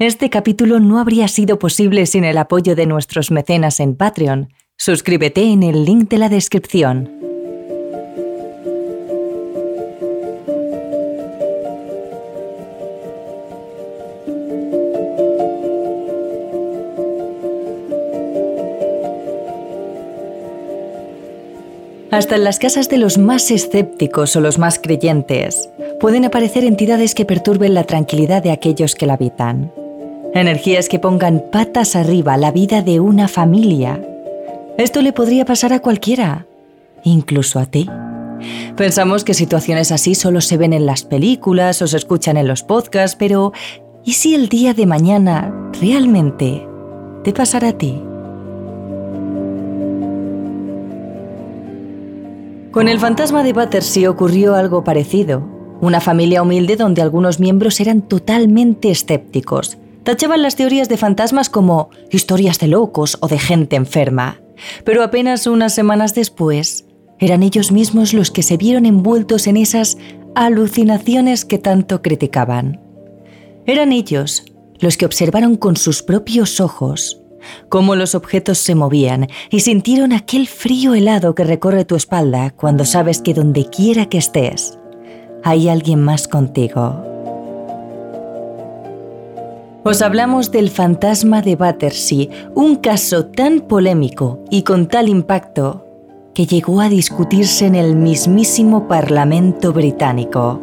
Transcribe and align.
Este 0.00 0.30
capítulo 0.30 0.80
no 0.80 0.98
habría 0.98 1.28
sido 1.28 1.58
posible 1.58 2.06
sin 2.06 2.24
el 2.24 2.38
apoyo 2.38 2.74
de 2.74 2.86
nuestros 2.86 3.30
mecenas 3.30 3.80
en 3.80 3.94
Patreon. 3.96 4.48
Suscríbete 4.78 5.42
en 5.42 5.62
el 5.62 5.84
link 5.84 6.08
de 6.08 6.16
la 6.16 6.30
descripción. 6.30 7.10
Hasta 22.10 22.36
en 22.36 22.44
las 22.44 22.58
casas 22.58 22.88
de 22.88 22.96
los 22.96 23.18
más 23.18 23.50
escépticos 23.50 24.34
o 24.34 24.40
los 24.40 24.58
más 24.58 24.78
creyentes 24.78 25.68
pueden 26.00 26.24
aparecer 26.24 26.64
entidades 26.64 27.14
que 27.14 27.26
perturben 27.26 27.74
la 27.74 27.84
tranquilidad 27.84 28.42
de 28.42 28.52
aquellos 28.52 28.94
que 28.94 29.04
la 29.04 29.12
habitan 29.12 29.70
energías 30.34 30.88
que 30.88 30.98
pongan 30.98 31.44
patas 31.50 31.96
arriba 31.96 32.36
la 32.36 32.52
vida 32.52 32.82
de 32.82 33.00
una 33.00 33.28
familia. 33.28 34.00
Esto 34.78 35.02
le 35.02 35.12
podría 35.12 35.44
pasar 35.44 35.72
a 35.72 35.80
cualquiera, 35.80 36.46
incluso 37.04 37.58
a 37.58 37.66
ti. 37.66 37.88
Pensamos 38.76 39.24
que 39.24 39.34
situaciones 39.34 39.92
así 39.92 40.14
solo 40.14 40.40
se 40.40 40.56
ven 40.56 40.72
en 40.72 40.86
las 40.86 41.02
películas 41.02 41.82
o 41.82 41.86
se 41.86 41.96
escuchan 41.96 42.36
en 42.36 42.48
los 42.48 42.62
podcasts, 42.62 43.16
pero 43.18 43.52
¿y 44.04 44.12
si 44.12 44.34
el 44.34 44.48
día 44.48 44.72
de 44.72 44.86
mañana 44.86 45.70
realmente 45.80 46.66
te 47.24 47.32
pasara 47.32 47.68
a 47.68 47.72
ti? 47.72 48.00
Con 52.70 52.88
el 52.88 53.00
fantasma 53.00 53.42
de 53.42 53.52
Battersea 53.52 54.08
ocurrió 54.08 54.54
algo 54.54 54.84
parecido. 54.84 55.42
Una 55.80 56.00
familia 56.00 56.42
humilde 56.42 56.76
donde 56.76 57.02
algunos 57.02 57.40
miembros 57.40 57.80
eran 57.80 58.00
totalmente 58.02 58.90
escépticos 58.90 59.76
tachaban 60.10 60.42
las 60.42 60.56
teorías 60.56 60.88
de 60.88 60.96
fantasmas 60.96 61.48
como 61.48 61.90
historias 62.10 62.58
de 62.58 62.66
locos 62.66 63.16
o 63.20 63.28
de 63.28 63.38
gente 63.38 63.76
enferma. 63.76 64.40
Pero 64.82 65.04
apenas 65.04 65.46
unas 65.46 65.72
semanas 65.72 66.16
después, 66.16 66.84
eran 67.20 67.44
ellos 67.44 67.70
mismos 67.70 68.12
los 68.12 68.32
que 68.32 68.42
se 68.42 68.56
vieron 68.56 68.86
envueltos 68.86 69.46
en 69.46 69.56
esas 69.56 69.98
alucinaciones 70.34 71.44
que 71.44 71.58
tanto 71.58 72.02
criticaban. 72.02 72.80
Eran 73.66 73.92
ellos 73.92 74.42
los 74.80 74.96
que 74.96 75.06
observaron 75.06 75.54
con 75.54 75.76
sus 75.76 76.02
propios 76.02 76.58
ojos 76.58 77.22
cómo 77.68 77.94
los 77.94 78.16
objetos 78.16 78.58
se 78.58 78.74
movían 78.74 79.28
y 79.48 79.60
sintieron 79.60 80.12
aquel 80.12 80.48
frío 80.48 80.94
helado 80.94 81.36
que 81.36 81.44
recorre 81.44 81.84
tu 81.84 81.94
espalda 81.94 82.50
cuando 82.50 82.84
sabes 82.84 83.22
que 83.22 83.32
donde 83.32 83.64
quiera 83.66 84.06
que 84.06 84.18
estés, 84.18 84.76
hay 85.44 85.68
alguien 85.68 86.02
más 86.02 86.26
contigo. 86.26 87.19
Os 89.82 90.02
hablamos 90.02 90.50
del 90.50 90.68
fantasma 90.68 91.40
de 91.40 91.56
Battersea, 91.56 92.28
un 92.54 92.76
caso 92.76 93.26
tan 93.26 93.60
polémico 93.60 94.44
y 94.50 94.62
con 94.62 94.88
tal 94.88 95.08
impacto 95.08 95.86
que 96.34 96.44
llegó 96.44 96.82
a 96.82 96.90
discutirse 96.90 97.64
en 97.64 97.74
el 97.74 97.96
mismísimo 97.96 98.88
Parlamento 98.88 99.72
británico. 99.72 100.60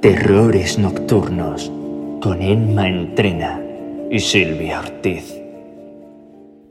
Terrores 0.00 0.78
Nocturnos 0.78 1.70
con 2.22 2.40
Emma 2.40 2.88
Entrena 2.88 3.60
y 4.10 4.18
Silvia 4.20 4.80
Ortiz. 4.80 5.33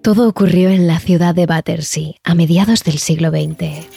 Todo 0.04 0.28
ocurrió 0.28 0.70
en 0.70 0.86
la 0.86 1.00
ciudad 1.00 1.34
de 1.34 1.46
Battersea 1.46 2.16
a 2.26 2.36
mediados 2.36 2.84
del 2.84 2.98
siglo 2.98 3.30
XX. 3.30 3.88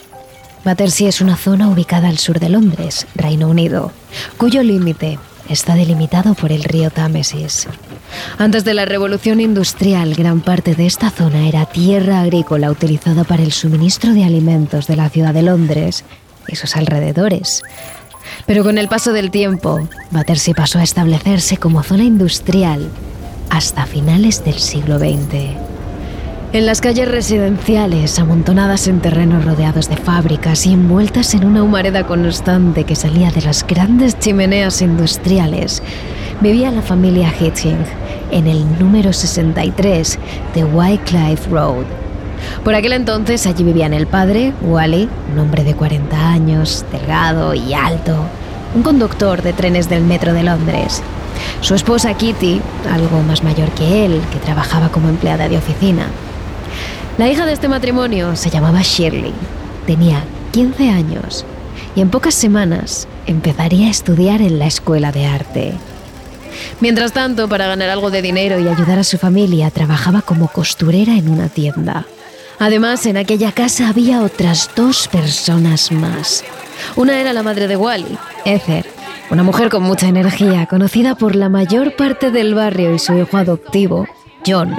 Battersea 0.64 1.08
es 1.08 1.20
una 1.20 1.36
zona 1.36 1.68
ubicada 1.68 2.06
al 2.06 2.18
sur 2.18 2.38
de 2.38 2.48
Londres, 2.48 3.08
Reino 3.16 3.48
Unido, 3.48 3.90
cuyo 4.36 4.62
límite 4.62 5.18
está 5.48 5.74
delimitado 5.74 6.34
por 6.34 6.52
el 6.52 6.62
río 6.62 6.90
Támesis. 6.90 7.66
Antes 8.38 8.64
de 8.64 8.74
la 8.74 8.84
revolución 8.84 9.40
industrial, 9.40 10.14
gran 10.14 10.42
parte 10.42 10.76
de 10.76 10.86
esta 10.86 11.10
zona 11.10 11.48
era 11.48 11.66
tierra 11.66 12.20
agrícola 12.20 12.70
utilizada 12.70 13.24
para 13.24 13.42
el 13.42 13.50
suministro 13.50 14.12
de 14.12 14.22
alimentos 14.22 14.86
de 14.86 14.94
la 14.94 15.10
ciudad 15.10 15.34
de 15.34 15.42
Londres 15.42 16.04
y 16.46 16.54
sus 16.54 16.76
alrededores. 16.76 17.64
Pero 18.46 18.62
con 18.62 18.78
el 18.78 18.86
paso 18.86 19.12
del 19.12 19.32
tiempo, 19.32 19.88
Battersea 20.12 20.54
pasó 20.54 20.78
a 20.78 20.84
establecerse 20.84 21.56
como 21.56 21.82
zona 21.82 22.04
industrial 22.04 22.90
hasta 23.50 23.86
finales 23.86 24.44
del 24.44 24.60
siglo 24.60 25.00
XX. 25.00 25.65
En 26.56 26.64
las 26.64 26.80
calles 26.80 27.06
residenciales, 27.06 28.18
amontonadas 28.18 28.88
en 28.88 29.00
terrenos 29.00 29.44
rodeados 29.44 29.90
de 29.90 29.98
fábricas 29.98 30.64
y 30.64 30.72
envueltas 30.72 31.34
en 31.34 31.44
una 31.44 31.62
humareda 31.62 32.06
constante 32.06 32.84
que 32.84 32.96
salía 32.96 33.30
de 33.30 33.42
las 33.42 33.66
grandes 33.66 34.18
chimeneas 34.18 34.80
industriales, 34.80 35.82
vivía 36.40 36.70
la 36.70 36.80
familia 36.80 37.30
Hitching 37.30 37.76
en 38.30 38.46
el 38.46 38.78
número 38.78 39.12
63 39.12 40.18
de 40.54 40.64
Wycliffe 40.64 41.50
Road. 41.50 41.84
Por 42.64 42.74
aquel 42.74 42.94
entonces 42.94 43.46
allí 43.46 43.62
vivían 43.62 43.92
el 43.92 44.06
padre, 44.06 44.54
Wally, 44.62 45.10
un 45.34 45.38
hombre 45.38 45.62
de 45.62 45.74
40 45.74 46.26
años, 46.26 46.86
delgado 46.90 47.52
y 47.52 47.74
alto, 47.74 48.16
un 48.74 48.82
conductor 48.82 49.42
de 49.42 49.52
trenes 49.52 49.90
del 49.90 50.04
metro 50.04 50.32
de 50.32 50.44
Londres, 50.44 51.02
su 51.60 51.74
esposa 51.74 52.14
Kitty, 52.14 52.62
algo 52.90 53.22
más 53.22 53.44
mayor 53.44 53.68
que 53.72 54.06
él, 54.06 54.22
que 54.32 54.38
trabajaba 54.38 54.88
como 54.88 55.10
empleada 55.10 55.50
de 55.50 55.58
oficina, 55.58 56.06
la 57.18 57.28
hija 57.28 57.46
de 57.46 57.52
este 57.52 57.68
matrimonio 57.68 58.36
se 58.36 58.50
llamaba 58.50 58.82
Shirley, 58.82 59.32
tenía 59.86 60.22
15 60.52 60.90
años 60.90 61.44
y 61.94 62.00
en 62.00 62.10
pocas 62.10 62.34
semanas 62.34 63.08
empezaría 63.26 63.88
a 63.88 63.90
estudiar 63.90 64.42
en 64.42 64.58
la 64.58 64.66
escuela 64.66 65.12
de 65.12 65.26
arte. 65.26 65.72
Mientras 66.80 67.12
tanto, 67.12 67.48
para 67.48 67.66
ganar 67.66 67.88
algo 67.88 68.10
de 68.10 68.22
dinero 68.22 68.58
y 68.58 68.68
ayudar 68.68 68.98
a 68.98 69.04
su 69.04 69.18
familia, 69.18 69.70
trabajaba 69.70 70.22
como 70.22 70.48
costurera 70.48 71.14
en 71.14 71.28
una 71.28 71.48
tienda. 71.48 72.06
Además, 72.58 73.06
en 73.06 73.16
aquella 73.16 73.52
casa 73.52 73.88
había 73.88 74.22
otras 74.22 74.70
dos 74.74 75.08
personas 75.08 75.92
más. 75.92 76.44
Una 76.96 77.20
era 77.20 77.32
la 77.32 77.42
madre 77.42 77.68
de 77.68 77.76
Wally, 77.76 78.18
Ether, 78.44 78.86
una 79.30 79.42
mujer 79.42 79.68
con 79.68 79.82
mucha 79.82 80.08
energía, 80.08 80.66
conocida 80.66 81.14
por 81.14 81.34
la 81.34 81.48
mayor 81.48 81.96
parte 81.96 82.30
del 82.30 82.54
barrio 82.54 82.94
y 82.94 82.98
su 82.98 83.14
hijo 83.14 83.36
adoptivo, 83.36 84.06
John, 84.46 84.74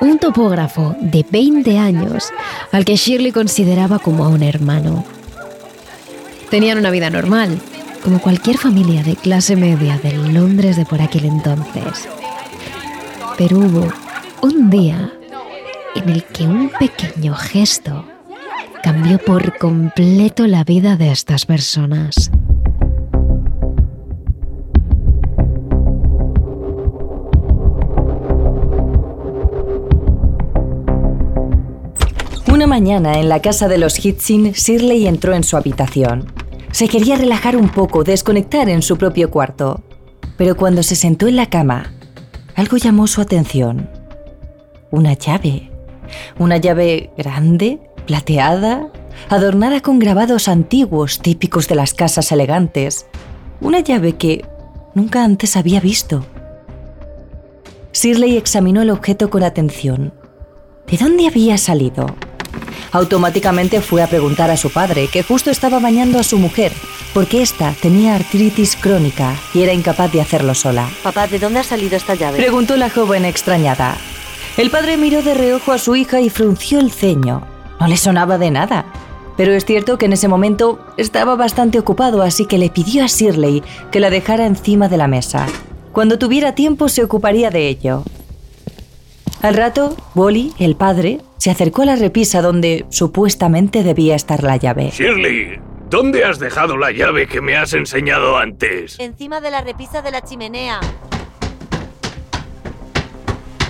un 0.00 0.18
topógrafo 0.18 0.96
de 1.00 1.24
20 1.28 1.78
años 1.78 2.30
al 2.70 2.84
que 2.84 2.96
Shirley 2.96 3.32
consideraba 3.32 3.98
como 3.98 4.24
a 4.24 4.28
un 4.28 4.42
hermano. 4.42 5.04
Tenían 6.50 6.78
una 6.78 6.90
vida 6.90 7.10
normal, 7.10 7.58
como 8.02 8.20
cualquier 8.20 8.58
familia 8.58 9.02
de 9.02 9.16
clase 9.16 9.56
media 9.56 9.98
del 9.98 10.34
Londres 10.34 10.76
de 10.76 10.84
por 10.84 11.00
aquel 11.00 11.26
entonces. 11.26 12.08
Pero 13.38 13.58
hubo 13.58 13.92
un 14.42 14.70
día 14.70 15.12
en 15.94 16.08
el 16.08 16.24
que 16.24 16.44
un 16.44 16.70
pequeño 16.70 17.34
gesto 17.34 18.04
cambió 18.82 19.18
por 19.18 19.56
completo 19.58 20.46
la 20.46 20.64
vida 20.64 20.96
de 20.96 21.12
estas 21.12 21.46
personas. 21.46 22.30
Mañana, 32.66 33.18
en 33.18 33.28
la 33.28 33.40
casa 33.40 33.68
de 33.68 33.78
los 33.78 34.04
Hitchin, 34.04 34.52
Shirley 34.52 35.06
entró 35.06 35.34
en 35.34 35.44
su 35.44 35.56
habitación. 35.56 36.26
Se 36.70 36.88
quería 36.88 37.16
relajar 37.16 37.56
un 37.56 37.68
poco, 37.68 38.04
desconectar 38.04 38.68
en 38.68 38.82
su 38.82 38.96
propio 38.96 39.30
cuarto. 39.30 39.82
Pero 40.36 40.56
cuando 40.56 40.82
se 40.82 40.96
sentó 40.96 41.28
en 41.28 41.36
la 41.36 41.50
cama, 41.50 41.92
algo 42.54 42.76
llamó 42.76 43.06
su 43.06 43.20
atención. 43.20 43.88
Una 44.90 45.14
llave. 45.14 45.70
Una 46.38 46.56
llave 46.56 47.10
grande, 47.16 47.80
plateada, 48.06 48.88
adornada 49.28 49.80
con 49.80 49.98
grabados 49.98 50.48
antiguos 50.48 51.20
típicos 51.20 51.68
de 51.68 51.74
las 51.74 51.94
casas 51.94 52.32
elegantes. 52.32 53.06
Una 53.60 53.80
llave 53.80 54.14
que 54.14 54.44
nunca 54.94 55.24
antes 55.24 55.56
había 55.56 55.80
visto. 55.80 56.24
Shirley 57.92 58.36
examinó 58.36 58.82
el 58.82 58.90
objeto 58.90 59.30
con 59.30 59.42
atención. 59.42 60.12
¿De 60.86 60.96
dónde 60.96 61.26
había 61.26 61.58
salido? 61.58 62.06
Automáticamente 62.92 63.80
fue 63.80 64.02
a 64.02 64.06
preguntar 64.06 64.50
a 64.50 64.56
su 64.56 64.70
padre, 64.70 65.08
que 65.08 65.22
justo 65.22 65.50
estaba 65.50 65.78
bañando 65.78 66.18
a 66.18 66.22
su 66.22 66.38
mujer, 66.38 66.72
porque 67.14 67.42
ésta 67.42 67.74
tenía 67.80 68.14
artritis 68.14 68.76
crónica 68.76 69.34
y 69.54 69.62
era 69.62 69.72
incapaz 69.72 70.12
de 70.12 70.20
hacerlo 70.20 70.54
sola. 70.54 70.88
Papá, 71.02 71.26
¿de 71.26 71.38
dónde 71.38 71.60
ha 71.60 71.64
salido 71.64 71.96
esta 71.96 72.14
llave? 72.14 72.38
Preguntó 72.38 72.76
la 72.76 72.90
joven 72.90 73.24
extrañada. 73.24 73.96
El 74.56 74.70
padre 74.70 74.96
miró 74.96 75.22
de 75.22 75.34
reojo 75.34 75.72
a 75.72 75.78
su 75.78 75.96
hija 75.96 76.20
y 76.20 76.28
frunció 76.28 76.80
el 76.80 76.90
ceño. 76.90 77.42
No 77.80 77.86
le 77.86 77.96
sonaba 77.96 78.38
de 78.38 78.50
nada. 78.50 78.84
Pero 79.36 79.52
es 79.54 79.64
cierto 79.64 79.96
que 79.96 80.06
en 80.06 80.12
ese 80.12 80.28
momento 80.28 80.78
estaba 80.98 81.36
bastante 81.36 81.78
ocupado, 81.78 82.22
así 82.22 82.44
que 82.44 82.58
le 82.58 82.68
pidió 82.68 83.02
a 83.02 83.06
Shirley 83.06 83.62
que 83.90 84.00
la 84.00 84.10
dejara 84.10 84.44
encima 84.44 84.88
de 84.88 84.98
la 84.98 85.08
mesa. 85.08 85.46
Cuando 85.92 86.18
tuviera 86.18 86.54
tiempo 86.54 86.88
se 86.88 87.02
ocuparía 87.02 87.50
de 87.50 87.68
ello. 87.68 88.04
Al 89.42 89.54
rato, 89.54 89.96
Wally, 90.14 90.52
el 90.60 90.76
padre, 90.76 91.20
se 91.36 91.50
acercó 91.50 91.82
a 91.82 91.86
la 91.86 91.96
repisa 91.96 92.40
donde 92.40 92.86
supuestamente 92.90 93.82
debía 93.82 94.14
estar 94.14 94.44
la 94.44 94.56
llave. 94.56 94.90
Shirley, 94.90 95.58
¿dónde 95.90 96.24
has 96.24 96.38
dejado 96.38 96.76
la 96.76 96.92
llave 96.92 97.26
que 97.26 97.40
me 97.40 97.56
has 97.56 97.72
enseñado 97.72 98.38
antes? 98.38 99.00
Encima 99.00 99.40
de 99.40 99.50
la 99.50 99.60
repisa 99.60 100.00
de 100.00 100.12
la 100.12 100.22
chimenea. 100.22 100.78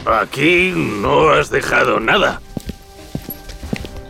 Aquí 0.05 0.75
no 0.77 1.31
has 1.31 1.49
dejado 1.49 2.01
nada. 2.01 2.43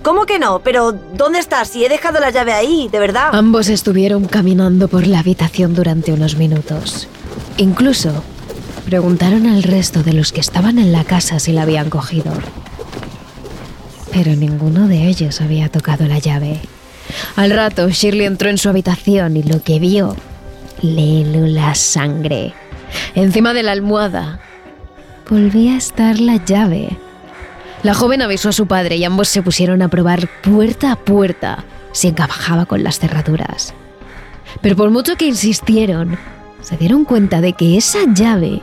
¿Cómo 0.03 0.26
que 0.26 0.41
no? 0.41 0.62
Pero 0.65 0.91
¿dónde 0.91 1.38
estás? 1.38 1.69
Si 1.69 1.85
he 1.85 1.88
dejado 1.88 2.19
la 2.19 2.31
llave 2.31 2.55
ahí, 2.55 2.88
de 2.91 2.99
verdad. 2.99 3.29
Ambos 3.32 3.69
estuvieron 3.69 4.25
caminando 4.25 4.88
por 4.88 5.06
la 5.06 5.20
habitación 5.20 5.76
durante 5.76 6.12
unos 6.12 6.35
minutos. 6.35 7.08
Incluso 7.56 8.25
preguntaron 8.84 9.46
al 9.46 9.62
resto 9.62 10.02
de 10.02 10.12
los 10.12 10.32
que 10.32 10.40
estaban 10.40 10.79
en 10.79 10.93
la 10.93 11.05
casa 11.05 11.38
si 11.38 11.52
la 11.52 11.62
habían 11.62 11.90
cogido. 11.90 12.32
Pero 14.12 14.37
ninguno 14.37 14.88
de 14.88 15.06
ellos 15.06 15.40
había 15.40 15.69
tocado 15.69 16.06
la 16.06 16.19
llave. 16.19 16.61
Al 17.37 17.50
rato, 17.50 17.88
Shirley 17.88 18.26
entró 18.26 18.50
en 18.50 18.58
su 18.58 18.69
habitación 18.69 19.37
y 19.37 19.43
lo 19.43 19.62
que 19.62 19.79
vio 19.79 20.17
le 20.82 21.25
la 21.25 21.75
sangre. 21.75 22.55
Encima 23.14 23.55
de 23.55 23.62
la 23.62 23.73
almohada 23.73 24.40
volvía 25.29 25.75
a 25.75 25.79
estar 25.79 26.19
la 26.19 26.44
llave. 26.44 26.96
La 27.82 27.94
joven 27.94 28.23
avisó 28.23 28.50
a 28.50 28.52
su 28.52 28.67
padre 28.67 28.96
y 28.96 29.05
ambos 29.05 29.29
se 29.29 29.43
pusieron 29.43 29.82
a 29.82 29.88
probar 29.88 30.29
puerta 30.43 30.93
a 30.93 30.96
puerta 30.96 31.64
si 31.93 32.08
encajaba 32.08 32.67
con 32.67 32.82
las 32.82 32.99
cerraduras. 32.99 33.75
Pero 34.61 34.76
por 34.76 34.90
mucho 34.90 35.17
que 35.17 35.26
insistieron, 35.26 36.19
se 36.62 36.76
dieron 36.76 37.05
cuenta 37.05 37.41
de 37.41 37.53
que 37.53 37.76
esa 37.76 38.00
llave 38.14 38.62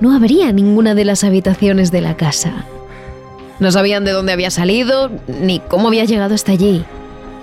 no 0.00 0.14
abría 0.14 0.52
ninguna 0.52 0.94
de 0.94 1.04
las 1.04 1.24
habitaciones 1.24 1.90
de 1.90 2.00
la 2.00 2.16
casa. 2.16 2.64
No 3.58 3.70
sabían 3.70 4.04
de 4.04 4.12
dónde 4.12 4.32
había 4.32 4.50
salido 4.50 5.10
ni 5.26 5.60
cómo 5.60 5.88
había 5.88 6.04
llegado 6.04 6.34
hasta 6.34 6.52
allí, 6.52 6.84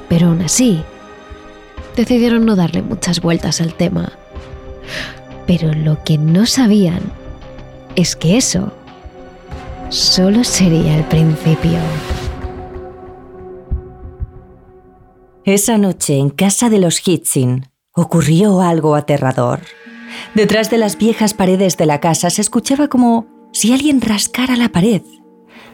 pero 0.09 0.27
aún 0.27 0.41
así 0.41 0.81
decidieron 1.95 2.45
no 2.45 2.55
darle 2.55 2.81
muchas 2.81 3.21
vueltas 3.21 3.61
al 3.61 3.73
tema. 3.73 4.11
Pero 5.45 5.73
lo 5.73 6.03
que 6.03 6.17
no 6.17 6.45
sabían 6.45 7.01
es 7.95 8.15
que 8.15 8.37
eso 8.37 8.71
solo 9.89 10.43
sería 10.43 10.97
el 10.97 11.03
principio. 11.05 11.79
Esa 15.45 15.77
noche 15.77 16.17
en 16.17 16.29
casa 16.29 16.69
de 16.69 16.79
los 16.79 17.07
Hitchin 17.07 17.69
ocurrió 17.97 18.61
algo 18.61 18.95
aterrador. 18.95 19.59
Detrás 20.35 20.69
de 20.69 20.77
las 20.77 20.97
viejas 20.97 21.33
paredes 21.33 21.77
de 21.77 21.87
la 21.87 21.99
casa 21.99 22.29
se 22.29 22.41
escuchaba 22.41 22.87
como 22.87 23.25
si 23.51 23.73
alguien 23.73 23.99
rascara 23.99 24.55
la 24.55 24.69
pared. 24.69 25.01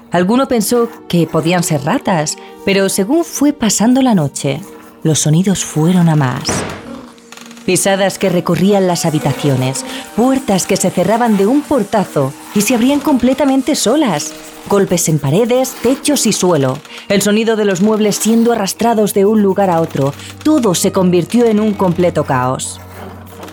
Alguno 0.09 0.47
pensó 0.47 0.89
que 1.07 1.27
podían 1.27 1.63
ser 1.63 1.83
ratas, 1.83 2.37
pero 2.65 2.87
según 2.87 3.25
fue 3.25 3.51
pasando 3.51 4.01
la 4.01 4.15
noche, 4.15 4.61
los 5.03 5.19
sonidos 5.19 5.65
fueron 5.65 6.07
a 6.07 6.15
más. 6.15 6.43
Pisadas 7.65 8.19
que 8.19 8.29
recorrían 8.29 8.87
las 8.87 9.05
habitaciones, 9.05 9.85
puertas 10.17 10.67
que 10.67 10.75
se 10.75 10.89
cerraban 10.89 11.37
de 11.37 11.47
un 11.47 11.61
portazo 11.61 12.33
y 12.53 12.61
se 12.61 12.75
abrían 12.75 12.99
completamente 12.99 13.75
solas, 13.75 14.33
golpes 14.69 15.07
en 15.07 15.17
paredes, 15.17 15.73
techos 15.81 16.25
y 16.25 16.33
suelo, 16.33 16.77
el 17.07 17.21
sonido 17.21 17.55
de 17.55 17.63
los 17.63 17.81
muebles 17.81 18.17
siendo 18.17 18.51
arrastrados 18.51 19.13
de 19.13 19.25
un 19.25 19.41
lugar 19.41 19.69
a 19.69 19.79
otro, 19.79 20.13
todo 20.43 20.75
se 20.75 20.91
convirtió 20.91 21.45
en 21.45 21.61
un 21.61 21.73
completo 21.73 22.25
caos. 22.25 22.81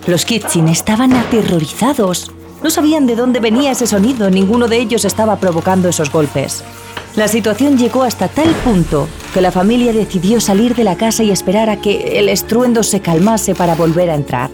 Los 0.06 0.24
Kitchen 0.24 0.66
estaban 0.66 1.12
aterrorizados. 1.12 2.32
No 2.64 2.70
sabían 2.70 3.06
de 3.06 3.14
dónde 3.14 3.38
venía 3.38 3.70
ese 3.70 3.86
sonido, 3.86 4.28
ninguno 4.28 4.66
de 4.66 4.78
ellos 4.78 5.04
estaba 5.04 5.36
provocando 5.36 5.88
esos 5.88 6.10
golpes. 6.10 6.64
La 7.20 7.28
situación 7.28 7.76
llegó 7.76 8.02
hasta 8.02 8.28
tal 8.28 8.48
punto 8.64 9.06
que 9.34 9.42
la 9.42 9.52
familia 9.52 9.92
decidió 9.92 10.40
salir 10.40 10.74
de 10.74 10.84
la 10.84 10.96
casa 10.96 11.22
y 11.22 11.30
esperar 11.30 11.68
a 11.68 11.78
que 11.78 12.18
el 12.18 12.30
estruendo 12.30 12.82
se 12.82 13.00
calmase 13.00 13.54
para 13.54 13.74
volver 13.74 14.08
a 14.08 14.14
entrar. 14.14 14.50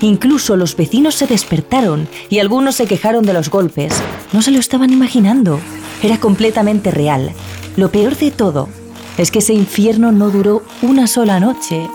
Incluso 0.00 0.56
los 0.56 0.76
vecinos 0.76 1.14
se 1.14 1.26
despertaron 1.26 2.08
y 2.30 2.38
algunos 2.38 2.76
se 2.76 2.86
quejaron 2.86 3.26
de 3.26 3.34
los 3.34 3.50
golpes. 3.50 3.92
No 4.32 4.40
se 4.40 4.50
lo 4.50 4.58
estaban 4.58 4.94
imaginando. 4.94 5.60
Era 6.02 6.18
completamente 6.18 6.90
real. 6.90 7.32
Lo 7.76 7.92
peor 7.92 8.16
de 8.16 8.30
todo 8.30 8.70
es 9.18 9.30
que 9.30 9.40
ese 9.40 9.52
infierno 9.52 10.10
no 10.10 10.30
duró 10.30 10.62
una 10.80 11.08
sola 11.08 11.38
noche. 11.38 11.86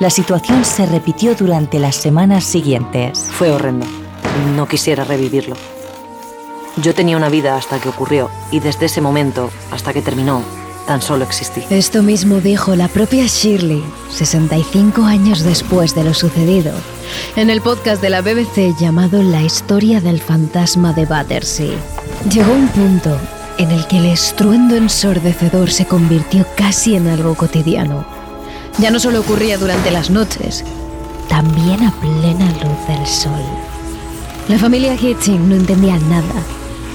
La 0.00 0.10
situación 0.10 0.64
se 0.64 0.84
repitió 0.86 1.36
durante 1.36 1.78
las 1.78 1.94
semanas 1.94 2.42
siguientes. 2.42 3.28
Fue 3.38 3.52
horrendo. 3.52 3.86
No 4.56 4.66
quisiera 4.66 5.04
revivirlo. 5.04 5.54
Yo 6.82 6.94
tenía 6.94 7.16
una 7.16 7.28
vida 7.28 7.56
hasta 7.56 7.78
que 7.78 7.90
ocurrió 7.90 8.30
y 8.50 8.60
desde 8.60 8.86
ese 8.86 9.02
momento 9.02 9.50
hasta 9.70 9.92
que 9.92 10.00
terminó, 10.00 10.42
tan 10.86 11.02
solo 11.02 11.24
existí. 11.24 11.62
Esto 11.68 12.02
mismo 12.02 12.40
dijo 12.40 12.74
la 12.74 12.88
propia 12.88 13.26
Shirley, 13.26 13.82
65 14.10 15.04
años 15.04 15.42
después 15.42 15.94
de 15.94 16.04
lo 16.04 16.14
sucedido, 16.14 16.72
en 17.36 17.50
el 17.50 17.60
podcast 17.60 18.00
de 18.00 18.08
la 18.08 18.22
BBC 18.22 18.74
llamado 18.78 19.22
La 19.22 19.42
historia 19.42 20.00
del 20.00 20.20
fantasma 20.20 20.94
de 20.94 21.04
Battersea. 21.04 21.76
Llegó 22.32 22.52
un 22.52 22.68
punto 22.68 23.18
en 23.58 23.70
el 23.72 23.86
que 23.86 23.98
el 23.98 24.06
estruendo 24.06 24.76
ensordecedor 24.76 25.70
se 25.70 25.84
convirtió 25.84 26.46
casi 26.56 26.94
en 26.96 27.08
algo 27.08 27.34
cotidiano. 27.34 28.06
Ya 28.78 28.90
no 28.90 29.00
solo 29.00 29.20
ocurría 29.20 29.58
durante 29.58 29.90
las 29.90 30.08
noches, 30.08 30.64
también 31.28 31.84
a 31.84 31.92
plena 32.00 32.50
luz 32.52 32.86
del 32.88 33.06
sol. 33.06 33.44
La 34.48 34.58
familia 34.58 34.94
Hitching 34.94 35.46
no 35.46 35.56
entendía 35.56 35.98
nada 35.98 36.42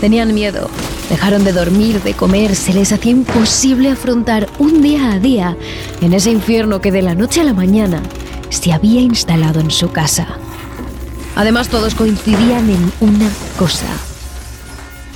Tenían 0.01 0.33
miedo, 0.33 0.69
dejaron 1.09 1.43
de 1.43 1.53
dormir, 1.53 2.01
de 2.03 2.13
comer, 2.13 2.55
se 2.55 2.73
les 2.73 2.91
hacía 2.91 3.11
imposible 3.11 3.89
afrontar 3.89 4.47
un 4.59 4.81
día 4.81 5.13
a 5.13 5.19
día 5.19 5.57
en 6.01 6.13
ese 6.13 6.31
infierno 6.31 6.81
que 6.81 6.91
de 6.91 7.01
la 7.01 7.15
noche 7.15 7.41
a 7.41 7.45
la 7.45 7.53
mañana 7.53 8.01
se 8.49 8.73
había 8.73 9.01
instalado 9.01 9.59
en 9.59 9.71
su 9.71 9.91
casa. 9.91 10.27
Además 11.35 11.69
todos 11.69 11.95
coincidían 11.95 12.69
en 12.69 12.91
una 12.99 13.29
cosa. 13.57 13.87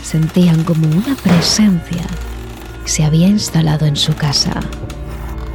Sentían 0.03 0.63
como 0.63 0.87
una 0.87 1.15
presencia 1.15 2.05
se 2.89 3.03
había 3.03 3.27
instalado 3.27 3.85
en 3.85 3.95
su 3.95 4.15
casa. 4.15 4.51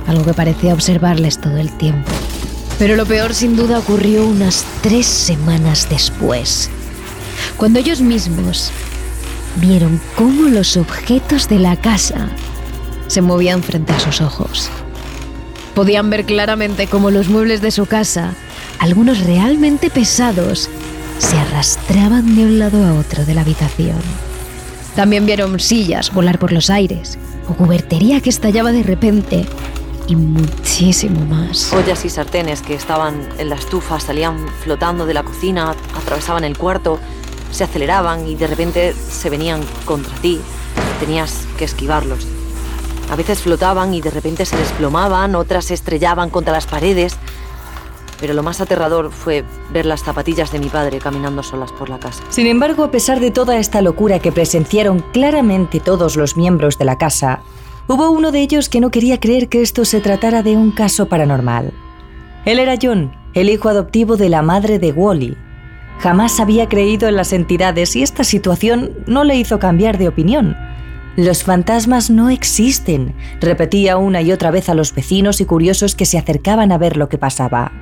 Algo 0.07 0.25
que 0.25 0.35
parecía 0.35 0.73
observarles 0.73 1.41
todo 1.41 1.57
el 1.57 1.71
tiempo. 1.77 2.11
Pero 2.79 2.97
lo 2.97 3.07
peor 3.07 3.35
sin 3.35 3.57
duda 3.57 3.79
ocurrió 3.79 4.25
unas 4.25 4.65
tres 4.83 5.07
semanas 5.07 5.89
después, 5.91 6.71
cuando 7.57 7.79
ellos 7.81 8.01
mismos 8.01 8.71
vieron 9.57 10.01
cómo 10.17 10.49
los 10.49 10.77
objetos 10.77 11.49
de 11.49 11.59
la 11.59 11.77
casa 11.77 12.29
se 13.07 13.23
movían 13.23 13.63
frente 13.63 13.93
a 13.93 14.01
sus 14.01 14.21
ojos. 14.21 14.71
Podían 15.75 16.11
ver 16.11 16.25
claramente 16.25 16.87
cómo 16.87 17.11
los 17.11 17.29
muebles 17.29 17.61
de 17.61 17.71
su 17.71 17.87
casa, 17.87 18.35
algunos 18.79 19.21
realmente 19.25 19.91
pesados, 19.91 20.69
se 21.19 21.37
arrastraban 21.37 22.37
de 22.37 22.45
un 22.45 22.59
lado 22.59 22.85
a 22.85 22.95
otro 22.95 23.25
de 23.25 23.35
la 23.35 23.43
habitación. 23.43 24.01
También 24.95 25.27
vieron 25.27 25.59
sillas 25.59 26.13
volar 26.13 26.39
por 26.39 26.53
los 26.53 26.71
aires, 26.71 27.19
o 27.49 27.55
cubertería 27.55 28.21
que 28.21 28.31
estallaba 28.31 28.73
de 28.73 28.83
repente, 28.83 29.47
y 30.07 30.17
muchísimo 30.17 31.25
más. 31.27 31.73
Ollas 31.73 32.05
y 32.05 32.11
sartenes 32.11 32.63
que 32.63 32.75
estaban 32.75 33.29
en 33.39 33.49
la 33.49 33.57
estufa 33.57 33.99
salían 33.99 34.47
flotando 34.63 35.07
de 35.07 35.15
la 35.15 35.23
cocina, 35.23 35.75
atravesaban 35.97 36.45
el 36.45 36.57
cuarto 36.57 37.01
se 37.55 37.65
aceleraban 37.65 38.29
y 38.29 38.35
de 38.35 38.49
repente 38.49 38.93
se 38.93 39.31
venían 39.31 39.61
contra 39.85 40.15
ti. 40.17 40.41
Tenías 40.99 41.47
que 41.57 41.65
esquivarlos. 41.65 42.27
A 43.11 43.17
veces 43.17 43.41
flotaban 43.41 43.95
y 43.95 44.01
de 44.01 44.11
repente 44.11 44.45
se 44.45 44.57
desplomaban, 44.57 45.35
otras 45.37 45.67
se 45.67 45.75
estrellaban 45.75 46.31
contra 46.31 46.53
las 46.53 46.67
paredes. 46.67 47.17
Pero 48.21 48.35
lo 48.35 48.43
más 48.43 48.61
aterrador 48.61 49.13
fue 49.13 49.45
ver 49.73 49.87
las 49.87 50.03
zapatillas 50.03 50.51
de 50.51 50.59
mi 50.59 50.69
padre 50.69 50.99
caminando 50.99 51.43
solas 51.43 51.71
por 51.73 51.91
la 51.91 51.99
casa. 51.99 52.23
Sin 52.29 52.47
embargo, 52.47 52.83
a 52.83 52.91
pesar 52.91 53.21
de 53.21 53.31
toda 53.31 53.57
esta 53.59 53.83
locura 53.83 54.19
que 54.19 54.33
presenciaron 54.33 55.05
claramente 55.13 55.79
todos 55.79 56.17
los 56.17 56.37
miembros 56.37 56.79
de 56.79 56.87
la 56.87 56.99
casa, 56.99 57.43
hubo 57.87 58.11
uno 58.11 58.33
de 58.33 58.41
ellos 58.41 58.69
que 58.69 58.81
no 58.81 58.91
quería 58.91 59.21
creer 59.21 59.49
que 59.49 59.63
esto 59.63 59.85
se 59.85 60.01
tratara 60.01 60.43
de 60.43 60.57
un 60.57 60.73
caso 60.73 61.07
paranormal. 61.07 61.73
Él 62.45 62.59
era 62.59 62.77
John, 62.81 63.15
el 63.35 63.49
hijo 63.49 63.69
adoptivo 63.69 64.17
de 64.17 64.29
la 64.29 64.43
madre 64.43 64.79
de 64.79 64.93
Wally, 64.93 65.37
Jamás 65.99 66.41
había 66.41 66.69
creído 66.69 67.09
en 67.09 67.17
las 67.17 67.33
entidades 67.33 67.97
y 67.97 68.03
esta 68.03 68.25
situación 68.25 68.93
no 69.07 69.25
le 69.25 69.37
hizo 69.37 69.59
cambiar 69.59 69.99
de 69.99 70.09
opinión. 70.09 70.57
Los 71.17 71.45
fantasmas 71.45 72.11
no 72.11 72.29
existen, 72.29 73.15
repetía 73.41 73.97
una 73.97 74.21
y 74.21 74.33
otra 74.33 74.51
vez 74.51 74.69
a 74.69 74.75
los 74.75 74.95
vecinos 74.95 75.41
y 75.41 75.45
curiosos 75.45 75.95
que 75.95 76.07
se 76.07 76.19
acercaban 76.19 76.73
a 76.73 76.79
ver 76.79 76.97
lo 76.97 77.09
que 77.09 77.19
pasaba. 77.19 77.73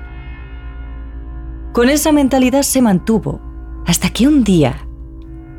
Con 1.72 1.88
esa 1.88 2.12
mentalidad 2.12 2.62
se 2.62 2.82
mantuvo, 2.82 3.40
hasta 3.86 4.10
que 4.10 4.28
un 4.28 4.44
día 4.44 4.86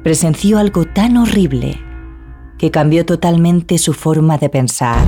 presenció 0.04 0.60
algo 0.60 0.86
tan 0.86 1.18
horrible 1.18 1.82
que 2.60 2.70
cambió 2.70 3.06
totalmente 3.06 3.80
su 3.80 3.94
forma 3.94 4.38
de 4.38 4.50
pensar. 4.50 5.04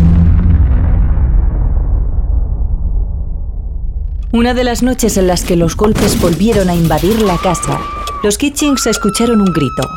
Una 4.36 4.54
de 4.54 4.66
las 4.66 4.84
noches 4.84 5.16
en 5.16 5.28
las 5.28 5.46
que 5.46 5.56
los 5.56 5.78
golpes 5.78 6.20
volvieron 6.20 6.70
a 6.70 6.76
invadir 6.76 7.22
la 7.22 7.38
casa, 7.38 7.80
los 8.22 8.38
Kitchings 8.38 8.86
escucharon 8.86 9.40
un 9.40 9.54
grito. 9.54 9.88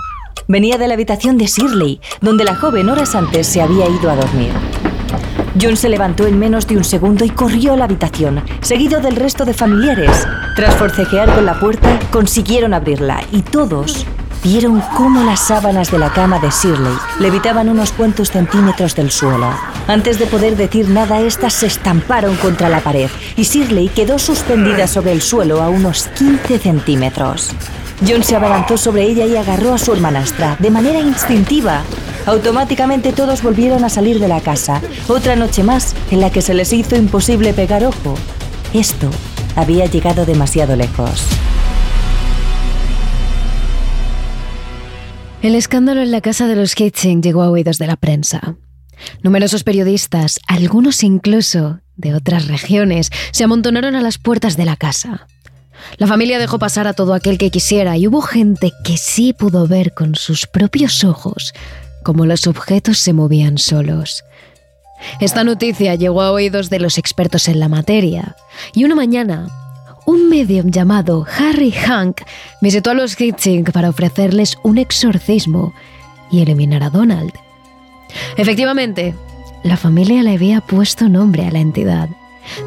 venía 0.47 0.79
de 0.79 0.87
la 0.87 0.95
habitación 0.95 1.37
de 1.39 1.47
Shirley, 1.47 2.01
donde 2.21 2.45
la 2.45 2.55
joven 2.55 2.89
horas 2.89 3.17
antes 3.17 3.49
se 3.49 3.61
había 3.61 3.89
ido 3.89 4.09
a 4.09 4.15
dormir. 4.15 4.53
John 5.61 5.77
se 5.77 5.89
levantó 5.89 6.25
en 6.29 6.39
menos 6.39 6.69
de 6.69 6.77
un 6.77 6.85
segundo 6.85 7.25
y 7.25 7.31
corrió 7.31 7.73
a 7.73 7.77
la 7.77 7.87
habitación, 7.87 8.45
seguido 8.61 9.01
del 9.01 9.17
resto 9.17 9.45
de 9.45 9.55
familiares. 9.55 10.25
Tras 10.55 10.77
forcejear 10.77 11.35
con 11.35 11.45
la 11.45 11.59
puerta, 11.59 11.99
consiguieron 12.13 12.75
abrirla 12.75 13.21
y 13.33 13.43
todos 13.43 14.07
vieron 14.45 14.81
cómo 14.97 15.25
las 15.25 15.49
sábanas 15.49 15.91
de 15.91 15.99
la 15.99 16.13
cama 16.13 16.39
de 16.39 16.51
Shirley 16.51 16.95
levitaban 17.19 17.69
unos 17.69 17.91
cuantos 17.91 18.31
centímetros 18.31 18.95
del 18.95 19.11
suelo. 19.11 19.51
Antes 19.89 20.19
de 20.19 20.27
poder 20.27 20.55
decir 20.55 20.91
nada, 20.91 21.23
estas 21.23 21.55
se 21.55 21.67
estamparon 21.67 22.37
contra 22.37 22.69
la 22.69 22.81
pared 22.81 23.09
y 23.37 23.45
Shirley 23.45 23.89
quedó 23.89 24.19
suspendida 24.19 24.87
sobre 24.87 25.13
el 25.13 25.23
suelo 25.23 25.63
a 25.63 25.71
unos 25.71 26.09
15 26.09 26.59
centímetros. 26.59 27.53
John 28.07 28.23
se 28.23 28.37
abalanzó 28.37 28.77
sobre 28.77 29.05
ella 29.05 29.25
y 29.25 29.37
agarró 29.37 29.73
a 29.73 29.79
su 29.79 29.95
hermanastra 29.95 30.57
de 30.61 30.71
manera 30.71 31.01
instintiva. 31.01 31.85
Automáticamente 32.27 33.15
todos 33.15 33.43
volvieron 33.43 33.83
a 33.83 33.89
salir 33.89 34.21
de 34.21 34.29
la 34.29 34.43
casa. 34.43 34.83
Otra 35.09 35.37
noche 35.37 35.63
más 35.63 35.97
en 36.11 36.21
la 36.21 36.31
que 36.31 36.43
se 36.43 36.53
les 36.53 36.71
hizo 36.75 36.95
imposible 36.95 37.55
pegar 37.55 37.83
ojo. 37.83 38.15
Esto 38.75 39.09
había 39.57 39.87
llegado 39.87 40.27
demasiado 40.27 40.77
lejos. 40.77 41.27
El 45.41 45.55
escándalo 45.55 46.03
en 46.03 46.11
la 46.11 46.21
casa 46.21 46.47
de 46.47 46.57
los 46.57 46.75
Kitching 46.75 47.23
llegó 47.23 47.41
a 47.41 47.51
oídos 47.51 47.79
de 47.79 47.87
la 47.87 47.97
prensa. 47.97 48.59
Numerosos 49.23 49.65
periodistas, 49.65 50.41
algunos 50.47 51.03
incluso 51.03 51.81
de 51.97 52.15
otras 52.15 52.49
regiones, 52.49 53.11
se 53.33 53.45
amontonaron 53.45 53.95
a 53.95 54.01
las 54.01 54.19
puertas 54.19 54.57
de 54.57 54.65
la 54.65 54.77
casa. 54.77 55.27
La 55.97 56.07
familia 56.07 56.39
dejó 56.39 56.59
pasar 56.59 56.87
a 56.87 56.93
todo 56.93 57.15
aquel 57.15 57.39
que 57.39 57.51
quisiera 57.51 57.97
y 57.97 58.07
hubo 58.07 58.21
gente 58.21 58.73
que 58.85 58.97
sí 58.97 59.33
pudo 59.33 59.67
ver 59.67 59.95
con 59.95 60.15
sus 60.15 60.47
propios 60.47 61.05
ojos 61.05 61.53
cómo 62.03 62.27
los 62.27 62.47
objetos 62.47 62.99
se 62.99 63.13
movían 63.13 63.59
solos. 63.59 64.25
Esta 65.21 65.45
noticia 65.45 65.95
llegó 65.95 66.23
a 66.23 66.33
oídos 66.33 66.71
de 66.71 66.81
los 66.81 66.99
expertos 66.99 67.49
en 67.49 67.61
la 67.61 67.69
materia 67.69 68.37
y 68.75 68.85
una 68.85 68.95
mañana 68.95 69.47
un 70.07 70.29
medium 70.29 70.71
llamado 70.71 71.27
Harry 71.39 71.71
Hank 71.71 72.23
visitó 72.63 72.91
a 72.91 72.95
los 72.95 73.21
Hitching 73.21 73.65
para 73.65 73.91
ofrecerles 73.91 74.57
un 74.63 74.79
exorcismo 74.79 75.75
y 76.31 76.41
eliminar 76.41 76.83
a 76.83 76.91
Donald. 76.91 77.33
Efectivamente, 78.37 79.15
la 79.63 79.77
familia 79.77 80.23
le 80.23 80.35
había 80.35 80.61
puesto 80.61 81.09
nombre 81.09 81.47
a 81.47 81.51
la 81.51 81.59
entidad. 81.59 82.09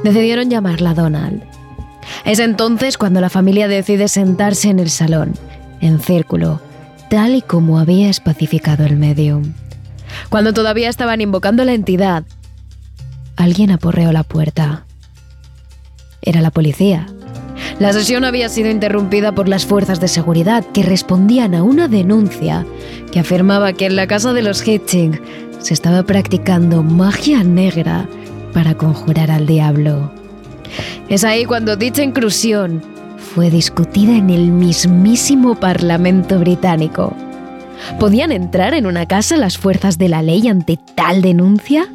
Decidieron 0.04 0.50
llamarla 0.50 0.94
Donald. 0.94 1.44
Es 2.26 2.40
entonces 2.40 2.98
cuando 2.98 3.22
la 3.22 3.30
familia 3.30 3.68
decide 3.68 4.08
sentarse 4.08 4.70
en 4.70 4.80
el 4.80 4.90
salón, 4.90 5.34
en 5.80 6.00
círculo, 6.00 6.62
tal 7.10 7.36
y 7.36 7.42
como 7.42 7.80
había 7.80 8.10
especificado 8.10 8.86
el 8.86 8.98
medium. 8.98 9.54
Cuando 10.30 10.54
todavía 10.54 10.90
estaban 10.90 11.22
invocando 11.22 11.64
la 11.64 11.74
entidad, 11.74 12.24
alguien 13.36 13.72
aporreó 13.72 14.12
la 14.12 14.24
puerta. 14.24 14.86
Era 16.22 16.42
la 16.42 16.52
policía. 16.52 17.08
La 17.80 17.94
sesión 17.94 18.26
había 18.26 18.50
sido 18.50 18.70
interrumpida 18.70 19.32
por 19.32 19.48
las 19.48 19.66
fuerzas 19.66 20.00
de 20.00 20.08
seguridad 20.08 20.64
que 20.74 20.84
respondían 20.84 21.56
a 21.56 21.64
una 21.64 21.88
denuncia 21.88 22.66
que 23.12 23.20
afirmaba 23.20 23.74
que 23.74 23.86
en 23.86 23.96
la 23.96 24.08
casa 24.08 24.34
de 24.34 24.42
los 24.42 24.66
Hitching 24.68 25.20
se 25.60 25.74
estaba 25.74 26.04
practicando 26.04 26.84
magia 26.84 27.44
negra 27.44 28.08
para 28.54 28.76
conjurar 28.76 29.32
al 29.32 29.48
diablo. 29.48 30.12
Es 31.10 31.24
ahí 31.24 31.46
cuando 31.46 31.76
dicha 31.76 32.04
inclusión 32.04 32.82
fue 33.18 33.50
discutida 33.50 34.16
en 34.16 34.30
el 34.30 34.52
mismísimo 34.52 35.56
Parlamento 35.56 36.40
británico. 36.40 37.16
¿Podían 38.00 38.32
entrar 38.32 38.74
en 38.74 38.86
una 38.86 39.06
casa 39.06 39.38
las 39.38 39.58
fuerzas 39.58 39.98
de 39.98 40.10
la 40.10 40.22
ley 40.22 40.48
ante 40.48 40.78
tal 40.96 41.22
denuncia? 41.22 41.88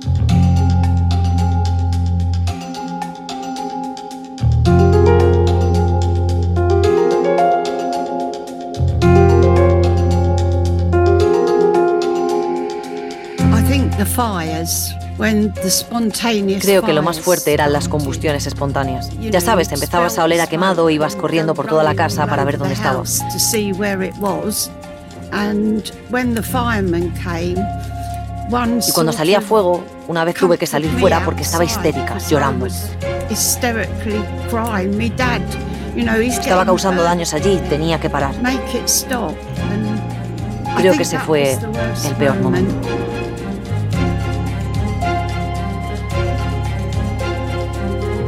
Creo 16.62 16.82
que 16.82 16.92
lo 16.94 17.02
más 17.02 17.20
fuerte 17.20 17.52
eran 17.52 17.72
las 17.72 17.86
combustiones 17.88 18.46
espontáneas. 18.46 19.10
Ya 19.20 19.40
sabes, 19.40 19.70
empezabas 19.72 20.18
a 20.18 20.24
oler 20.24 20.40
a 20.40 20.46
quemado 20.46 20.88
y 20.88 20.94
ibas 20.94 21.16
corriendo 21.16 21.54
por 21.54 21.66
toda 21.66 21.82
la 21.84 21.94
casa 21.94 22.26
para 22.26 22.42
ver 22.44 22.56
dónde 22.58 22.74
estabas. 22.74 23.22
Y 28.88 28.92
cuando 28.92 29.12
salía 29.12 29.40
fuego, 29.42 29.84
una 30.08 30.24
vez 30.24 30.34
tuve 30.36 30.56
que 30.56 30.66
salir 30.66 30.90
fuera 30.98 31.22
porque 31.24 31.42
estaba 31.42 31.64
histérica, 31.64 32.16
llorando. 32.28 32.66
Estaba 36.44 36.64
causando 36.64 37.02
daños 37.02 37.34
allí, 37.34 37.60
tenía 37.68 38.00
que 38.00 38.08
parar. 38.08 38.34
Creo 40.78 40.94
que 40.94 41.02
ese 41.02 41.18
fue 41.18 41.58
el 42.04 42.14
peor 42.16 42.36
momento. 42.40 42.74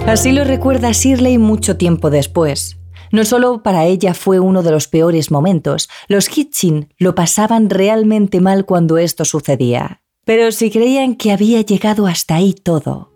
Así 0.08 0.32
lo 0.32 0.42
recuerda 0.42 0.90
Shirley 0.92 1.36
mucho 1.36 1.76
tiempo 1.76 2.08
después. 2.08 2.78
No 3.12 3.26
solo 3.26 3.62
para 3.62 3.84
ella 3.84 4.14
fue 4.14 4.40
uno 4.40 4.62
de 4.62 4.70
los 4.70 4.88
peores 4.88 5.30
momentos, 5.30 5.90
los 6.08 6.34
Hitchin 6.34 6.94
lo 6.96 7.14
pasaban 7.14 7.68
realmente 7.68 8.40
mal 8.40 8.64
cuando 8.64 8.96
esto 8.96 9.26
sucedía. 9.26 10.00
Pero 10.24 10.50
si 10.50 10.70
creían 10.70 11.14
que 11.14 11.30
había 11.30 11.60
llegado 11.60 12.06
hasta 12.06 12.36
ahí 12.36 12.54
todo, 12.54 13.12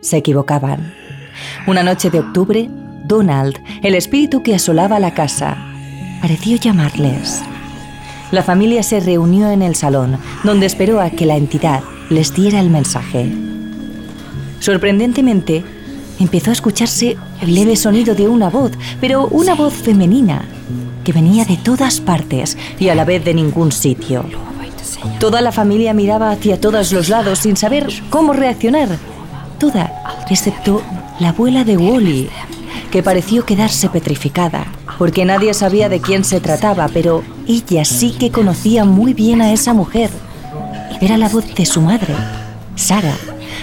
se 0.00 0.18
equivocaban. 0.18 0.92
Una 1.66 1.82
noche 1.82 2.10
de 2.10 2.20
octubre, 2.20 2.68
Donald, 3.06 3.56
el 3.82 3.94
espíritu 3.94 4.42
que 4.42 4.54
asolaba 4.54 5.00
la 5.00 5.14
casa, 5.14 5.56
pareció 6.20 6.58
llamarles. 6.58 7.42
La 8.30 8.42
familia 8.42 8.82
se 8.82 9.00
reunió 9.00 9.50
en 9.50 9.62
el 9.62 9.74
salón, 9.74 10.18
donde 10.44 10.66
esperó 10.66 11.00
a 11.00 11.08
que 11.08 11.24
la 11.24 11.38
entidad 11.38 11.82
les 12.10 12.34
diera 12.34 12.60
el 12.60 12.68
mensaje. 12.68 13.32
Sorprendentemente, 14.60 15.64
empezó 16.18 16.50
a 16.50 16.54
escucharse 16.54 17.16
el 17.40 17.54
leve 17.54 17.76
sonido 17.76 18.14
de 18.14 18.28
una 18.28 18.48
voz, 18.50 18.72
pero 19.00 19.26
una 19.28 19.54
voz 19.54 19.74
femenina, 19.74 20.44
que 21.04 21.12
venía 21.12 21.44
de 21.44 21.56
todas 21.56 22.00
partes 22.00 22.56
y 22.78 22.88
a 22.88 22.94
la 22.94 23.04
vez 23.04 23.24
de 23.24 23.34
ningún 23.34 23.72
sitio. 23.72 24.24
Toda 25.18 25.40
la 25.40 25.52
familia 25.52 25.94
miraba 25.94 26.30
hacia 26.30 26.60
todos 26.60 26.92
los 26.92 27.08
lados 27.08 27.40
sin 27.40 27.56
saber 27.56 27.88
cómo 28.10 28.32
reaccionar. 28.32 28.88
Toda, 29.58 30.26
excepto 30.28 30.82
la 31.20 31.30
abuela 31.30 31.64
de 31.64 31.76
Wally, 31.76 32.28
que 32.90 33.02
pareció 33.02 33.44
quedarse 33.44 33.88
petrificada, 33.88 34.66
porque 34.98 35.24
nadie 35.24 35.54
sabía 35.54 35.88
de 35.88 36.00
quién 36.00 36.24
se 36.24 36.40
trataba, 36.40 36.88
pero 36.92 37.22
ella 37.46 37.84
sí 37.84 38.12
que 38.12 38.30
conocía 38.30 38.84
muy 38.84 39.14
bien 39.14 39.40
a 39.42 39.52
esa 39.52 39.72
mujer. 39.72 40.10
Era 41.00 41.16
la 41.16 41.28
voz 41.28 41.54
de 41.54 41.66
su 41.66 41.80
madre, 41.80 42.14
Sara, 42.74 43.14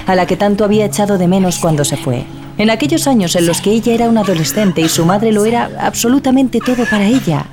a 0.07 0.15
la 0.15 0.25
que 0.25 0.37
tanto 0.37 0.63
había 0.63 0.85
echado 0.85 1.17
de 1.17 1.27
menos 1.27 1.57
cuando 1.59 1.83
se 1.83 1.97
fue. 1.97 2.25
En 2.57 2.69
aquellos 2.69 3.07
años 3.07 3.35
en 3.35 3.47
los 3.47 3.61
que 3.61 3.71
ella 3.71 3.93
era 3.93 4.09
una 4.09 4.21
adolescente 4.21 4.81
y 4.81 4.89
su 4.89 5.05
madre 5.05 5.31
lo 5.31 5.45
era 5.45 5.69
absolutamente 5.79 6.59
todo 6.59 6.85
para 6.85 7.07
ella. 7.07 7.47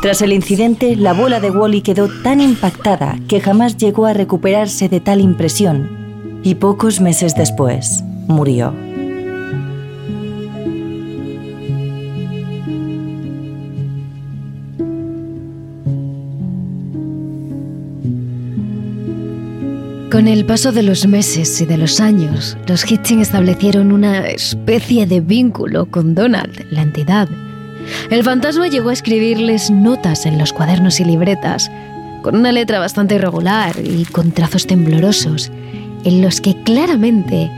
Tras 0.00 0.22
el 0.22 0.32
incidente, 0.32 0.96
la 0.96 1.10
abuela 1.10 1.40
de 1.40 1.50
Wally 1.50 1.82
quedó 1.82 2.08
tan 2.22 2.40
impactada 2.40 3.18
que 3.28 3.40
jamás 3.40 3.76
llegó 3.76 4.06
a 4.06 4.12
recuperarse 4.12 4.88
de 4.88 5.00
tal 5.00 5.20
impresión 5.20 6.40
y 6.42 6.54
pocos 6.54 7.00
meses 7.00 7.34
después 7.34 8.02
murió. 8.26 8.85
Con 20.26 20.32
el 20.32 20.44
paso 20.44 20.72
de 20.72 20.82
los 20.82 21.06
meses 21.06 21.60
y 21.60 21.66
de 21.66 21.76
los 21.76 22.00
años, 22.00 22.56
los 22.66 22.84
Hitching 22.84 23.20
establecieron 23.20 23.92
una 23.92 24.26
especie 24.26 25.06
de 25.06 25.20
vínculo 25.20 25.86
con 25.86 26.16
Donald, 26.16 26.66
la 26.72 26.82
entidad. 26.82 27.28
El 28.10 28.24
fantasma 28.24 28.66
llegó 28.66 28.88
a 28.88 28.92
escribirles 28.92 29.70
notas 29.70 30.26
en 30.26 30.36
los 30.36 30.52
cuadernos 30.52 30.98
y 30.98 31.04
libretas, 31.04 31.70
con 32.24 32.34
una 32.34 32.50
letra 32.50 32.80
bastante 32.80 33.14
irregular 33.14 33.76
y 33.78 34.04
con 34.06 34.32
trazos 34.32 34.66
temblorosos, 34.66 35.52
en 36.02 36.20
los 36.20 36.40
que 36.40 36.60
claramente 36.64 37.48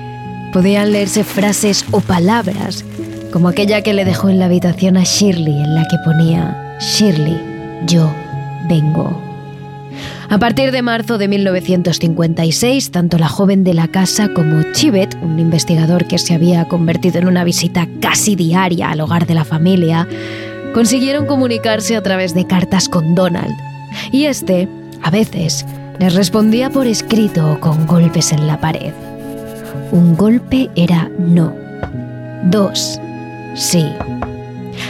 podían 0.53 0.93
leerse 0.93 1.25
frases 1.25 1.87
o 1.91 2.03
palabras, 2.03 2.85
como 3.33 3.49
aquella 3.49 3.81
que 3.81 3.95
le 3.95 4.05
dejó 4.05 4.29
en 4.29 4.39
la 4.39 4.45
habitación 4.45 4.99
a 4.99 5.05
Shirley, 5.05 5.59
en 5.59 5.75
la 5.75 5.89
que 5.89 5.97
ponía, 6.05 6.77
Shirley, 6.81 7.41
yo 7.87 8.15
vengo. 8.69 9.28
A 10.31 10.39
partir 10.39 10.73
de 10.73 10.83
marzo 10.83 11.17
de 11.17 11.27
1956, 11.27 12.91
tanto 12.91 13.17
la 13.17 13.29
joven 13.29 13.65
de 13.65 13.73
la 13.73 13.89
casa 13.89 14.29
como 14.35 14.63
Chivet, 14.73 15.17
un 15.23 15.39
investigador 15.39 16.07
que 16.07 16.19
se 16.19 16.35
había 16.35 16.69
convertido 16.69 17.19
en 17.19 17.29
una 17.29 17.45
visita 17.45 17.89
casi 18.01 18.37
diaria 18.37 18.91
al 18.91 19.01
hogar 19.01 19.27
de 19.27 19.33
la 19.33 19.47
familia, 19.47 20.07
consiguieron 20.75 21.25
comunicarse 21.25 21.97
a 21.97 22.03
través 22.03 22.35
de 22.35 22.47
cartas 22.47 22.91
con 22.91 23.15
Donald. 23.15 23.55
Y 24.13 24.27
este, 24.27 24.69
a 25.03 25.11
veces, 25.11 25.65
les 25.99 26.15
respondía 26.15 26.69
por 26.69 26.87
escrito 26.87 27.53
o 27.53 27.59
con 27.59 27.87
golpes 27.87 28.31
en 28.31 28.47
la 28.47 28.61
pared. 28.61 28.93
Un 29.93 30.15
golpe 30.15 30.69
era 30.77 31.11
no. 31.19 31.55
Dos, 32.45 33.01
sí. 33.55 33.87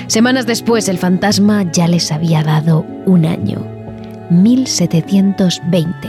Semanas 0.09 0.47
después 0.47 0.89
el 0.89 0.99
fantasma 0.99 1.63
ya 1.71 1.87
les 1.87 2.11
había 2.11 2.43
dado 2.43 2.85
un 3.07 3.25
año, 3.25 3.78
1720, 4.31 6.09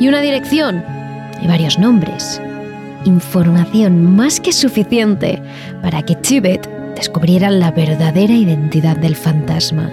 y 0.00 0.08
una 0.08 0.20
dirección 0.20 0.84
y 1.42 1.46
varios 1.46 1.78
nombres. 1.78 2.40
Información 3.04 4.14
más 4.14 4.40
que 4.40 4.52
suficiente 4.52 5.42
para 5.82 6.02
que 6.02 6.14
Tibet 6.14 6.68
descubriera 6.94 7.50
la 7.50 7.70
verdadera 7.70 8.32
identidad 8.32 8.96
del 8.96 9.16
fantasma. 9.16 9.90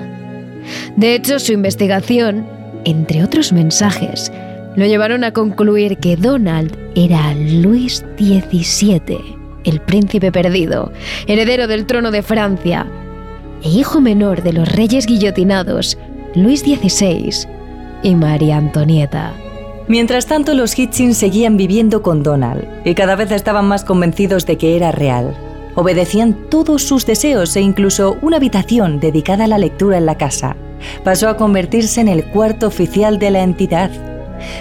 De 0.96 1.15
hecho, 1.15 1.39
su 1.39 1.53
investigación, 1.53 2.46
entre 2.86 3.24
otros 3.24 3.51
mensajes, 3.51 4.32
lo 4.75 4.86
llevaron 4.86 5.24
a 5.24 5.32
concluir 5.32 5.98
que 5.98 6.15
Donald 6.15 6.77
era 6.96 7.34
Luis 7.34 8.06
XVII, 8.18 9.18
el 9.63 9.82
príncipe 9.82 10.32
perdido, 10.32 10.91
heredero 11.27 11.68
del 11.68 11.86
trono 11.86 12.12
de 12.12 12.22
Francia, 12.22 12.86
e 13.63 13.70
hijo 13.70 14.00
menor 14.00 14.44
de 14.44 14.53
los 14.53 14.72
reyes 14.72 15.06
guillotinados, 15.06 15.98
Luis 16.36 16.62
XVI 16.62 17.48
y 18.03 18.15
María 18.15 18.57
Antonieta. 18.57 19.33
Mientras 19.88 20.27
tanto, 20.27 20.53
los 20.53 20.77
Hitchins 20.77 21.17
seguían 21.17 21.57
viviendo 21.57 22.03
con 22.03 22.21
Donald 22.21 22.65
y 22.86 22.93
cada 22.93 23.15
vez 23.15 23.31
estaban 23.31 23.67
más 23.67 23.83
convencidos 23.83 24.45
de 24.45 24.57
que 24.57 24.75
era 24.75 24.91
real. 24.91 25.36
Obedecían 25.75 26.50
todos 26.50 26.83
sus 26.83 27.05
deseos 27.05 27.55
e 27.55 27.62
incluso 27.62 28.17
una 28.21 28.38
habitación 28.38 29.00
dedicada 29.00 29.45
a 29.45 29.48
la 29.48 29.57
lectura 29.57 29.98
en 29.98 30.05
la 30.05 30.17
casa 30.17 30.55
pasó 31.03 31.29
a 31.29 31.38
convertirse 31.38 32.01
en 32.01 32.07
el 32.07 32.25
cuarto 32.25 32.67
oficial 32.67 33.19
de 33.19 33.31
la 33.31 33.41
entidad. 33.41 33.91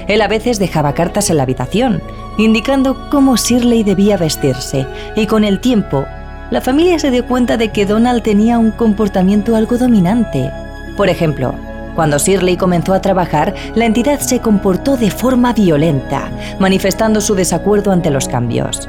Él 0.08 0.22
a 0.22 0.28
veces 0.28 0.58
dejaba 0.58 0.94
cartas 0.94 1.30
en 1.30 1.37
la 1.37 1.44
habitación, 1.44 2.02
indicando 2.37 3.08
cómo 3.10 3.37
Shirley 3.37 3.84
debía 3.84 4.16
vestirse, 4.16 4.87
y 5.16 5.26
con 5.26 5.44
el 5.44 5.60
tiempo, 5.60 6.04
la 6.50 6.60
familia 6.60 6.98
se 6.98 7.10
dio 7.10 7.26
cuenta 7.26 7.56
de 7.56 7.70
que 7.70 7.87
Donald 7.87 8.22
tenía 8.22 8.58
un 8.58 8.70
comportamiento 8.70 9.54
algo 9.54 9.76
dominante. 9.76 10.50
Por 10.98 11.08
ejemplo, 11.08 11.54
cuando 11.94 12.18
Shirley 12.18 12.56
comenzó 12.56 12.92
a 12.92 13.00
trabajar, 13.00 13.54
la 13.76 13.86
entidad 13.86 14.18
se 14.18 14.40
comportó 14.40 14.96
de 14.96 15.12
forma 15.12 15.52
violenta, 15.52 16.30
manifestando 16.58 17.20
su 17.20 17.36
desacuerdo 17.36 17.92
ante 17.92 18.10
los 18.10 18.26
cambios. 18.26 18.88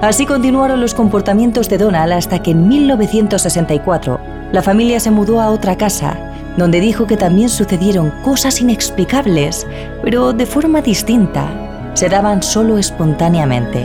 Así 0.00 0.24
continuaron 0.24 0.80
los 0.80 0.94
comportamientos 0.94 1.68
de 1.68 1.78
Donald 1.78 2.12
hasta 2.12 2.40
que 2.42 2.52
en 2.52 2.68
1964 2.68 4.20
la 4.52 4.62
familia 4.62 5.00
se 5.00 5.10
mudó 5.10 5.40
a 5.40 5.50
otra 5.50 5.76
casa 5.76 6.16
donde 6.56 6.80
dijo 6.80 7.06
que 7.06 7.16
también 7.16 7.48
sucedieron 7.48 8.10
cosas 8.22 8.60
inexplicables, 8.60 9.66
pero 10.04 10.32
de 10.32 10.46
forma 10.46 10.80
distinta. 10.80 11.48
Se 11.94 12.08
daban 12.08 12.42
solo 12.42 12.78
espontáneamente. 12.78 13.84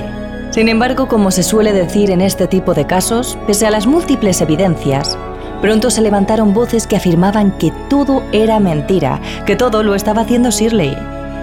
Sin 0.52 0.70
embargo, 0.70 1.08
como 1.08 1.32
se 1.32 1.44
suele 1.44 1.74
decir 1.74 2.12
en 2.12 2.22
este 2.22 2.48
tipo 2.48 2.74
de 2.74 2.86
casos, 2.86 3.38
pese 3.48 3.66
a 3.66 3.72
las 3.72 3.88
múltiples 3.88 4.42
evidencias, 4.42 5.18
pronto 5.62 5.90
se 5.90 6.02
levantaron 6.02 6.54
voces 6.54 6.88
que 6.88 6.98
afirmaban 6.98 7.52
que 7.58 7.72
todo 7.90 8.24
era 8.32 8.60
mentira, 8.60 9.20
que 9.46 9.56
todo 9.56 9.84
lo 9.84 9.96
estaba 9.96 10.22
haciendo 10.22 10.50
Shirley. 10.50 10.98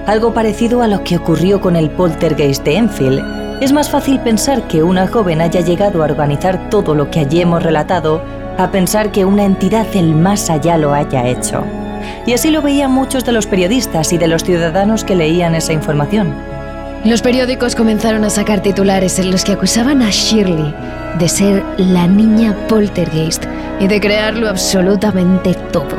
Algo 0.07 0.35
parecido 0.35 0.83
a 0.83 0.89
lo 0.89 1.03
que 1.03 1.17
ocurrió 1.17 1.61
con 1.61 1.77
el 1.77 1.91
poltergeist 1.91 2.65
de 2.65 2.77
Enfield. 2.77 3.63
Es 3.63 3.73
más 3.73 3.91
fácil 3.91 4.21
pensar 4.21 4.69
que 4.69 4.83
una 4.83 5.07
joven 5.07 5.41
haya 5.41 5.61
llegado 5.61 6.03
a 6.03 6.05
organizar 6.05 6.69
todo 6.69 6.95
lo 6.95 7.11
que 7.11 7.21
allí 7.21 7.41
hemos 7.41 7.63
relatado 7.63 8.23
a 8.59 8.71
pensar 8.71 9.11
que 9.13 9.25
una 9.25 9.45
entidad 9.45 9.87
del 9.87 10.15
más 10.15 10.51
allá 10.51 10.77
lo 10.79 10.93
haya 10.93 11.27
hecho. 11.27 11.65
Y 12.27 12.35
así 12.35 12.51
lo 12.51 12.63
veían 12.63 12.93
muchos 12.93 13.25
de 13.25 13.33
los 13.33 13.47
periodistas 13.47 14.13
y 14.13 14.19
de 14.19 14.29
los 14.29 14.45
ciudadanos 14.45 15.05
que 15.05 15.15
leían 15.15 15.55
esa 15.55 15.73
información. 15.73 16.35
Los 17.05 17.21
periódicos 17.21 17.75
comenzaron 17.75 18.25
a 18.25 18.31
sacar 18.31 18.63
titulares 18.63 19.19
en 19.19 19.31
los 19.31 19.45
que 19.45 19.53
acusaban 19.53 20.01
a 20.01 20.09
Shirley 20.09 20.75
de 21.19 21.29
ser 21.29 21.63
la 21.77 22.07
niña 22.07 22.57
poltergeist 22.67 23.45
y 23.79 23.87
de 23.87 24.01
crearlo 24.01 24.49
absolutamente 24.49 25.53
todo. 25.71 25.97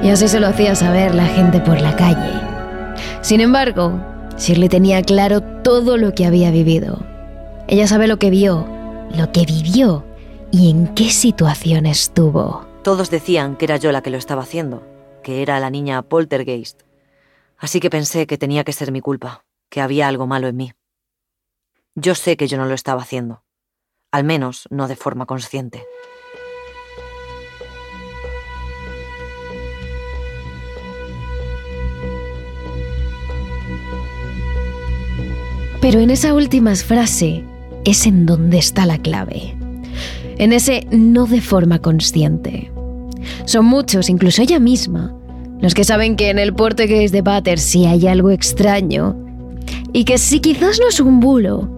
Y 0.00 0.10
así 0.10 0.28
se 0.28 0.38
lo 0.38 0.46
hacía 0.46 0.76
saber 0.76 1.12
la 1.12 1.26
gente 1.26 1.58
por 1.58 1.80
la 1.80 1.96
calle. 1.96 2.40
Sin 3.20 3.40
embargo, 3.40 4.00
Shirley 4.38 4.68
tenía 4.68 5.02
claro 5.02 5.40
todo 5.40 5.96
lo 5.96 6.14
que 6.14 6.24
había 6.24 6.52
vivido. 6.52 7.00
Ella 7.66 7.88
sabe 7.88 8.06
lo 8.06 8.20
que 8.20 8.30
vio, 8.30 8.64
lo 9.16 9.32
que 9.32 9.44
vivió 9.44 10.04
y 10.52 10.70
en 10.70 10.94
qué 10.94 11.10
situación 11.10 11.84
estuvo. 11.84 12.64
Todos 12.84 13.10
decían 13.10 13.56
que 13.56 13.64
era 13.64 13.76
yo 13.76 13.90
la 13.90 14.02
que 14.02 14.10
lo 14.10 14.18
estaba 14.18 14.42
haciendo, 14.42 14.86
que 15.24 15.42
era 15.42 15.58
la 15.58 15.70
niña 15.70 16.02
poltergeist. 16.02 16.82
Así 17.58 17.80
que 17.80 17.90
pensé 17.90 18.28
que 18.28 18.38
tenía 18.38 18.62
que 18.62 18.72
ser 18.72 18.92
mi 18.92 19.00
culpa, 19.00 19.42
que 19.68 19.80
había 19.80 20.08
algo 20.08 20.26
malo 20.26 20.48
en 20.48 20.56
mí. 20.56 20.72
Yo 21.94 22.14
sé 22.14 22.36
que 22.36 22.46
yo 22.46 22.56
no 22.56 22.66
lo 22.66 22.74
estaba 22.74 23.02
haciendo, 23.02 23.44
al 24.12 24.24
menos 24.24 24.68
no 24.70 24.88
de 24.88 24.96
forma 24.96 25.26
consciente. 25.26 25.84
Pero 35.80 36.00
en 36.00 36.10
esa 36.10 36.34
última 36.34 36.74
frase 36.74 37.44
es 37.84 38.06
en 38.06 38.26
donde 38.26 38.58
está 38.58 38.84
la 38.84 38.98
clave 38.98 39.58
en 40.38 40.52
ese 40.52 40.86
no 40.90 41.26
de 41.26 41.40
forma 41.40 41.80
consciente. 41.80 42.70
Son 43.44 43.64
muchos, 43.66 44.08
incluso 44.08 44.42
ella 44.42 44.58
misma, 44.58 45.14
los 45.60 45.74
que 45.74 45.84
saben 45.84 46.16
que 46.16 46.30
en 46.30 46.38
el 46.38 46.54
portugués 46.54 47.12
de 47.12 47.22
Battersea 47.22 47.90
hay 47.90 48.06
algo 48.06 48.30
extraño 48.30 49.16
y 49.92 50.04
que 50.04 50.18
si 50.18 50.40
quizás 50.40 50.78
no 50.80 50.88
es 50.88 51.00
un 51.00 51.20
bulo, 51.20 51.68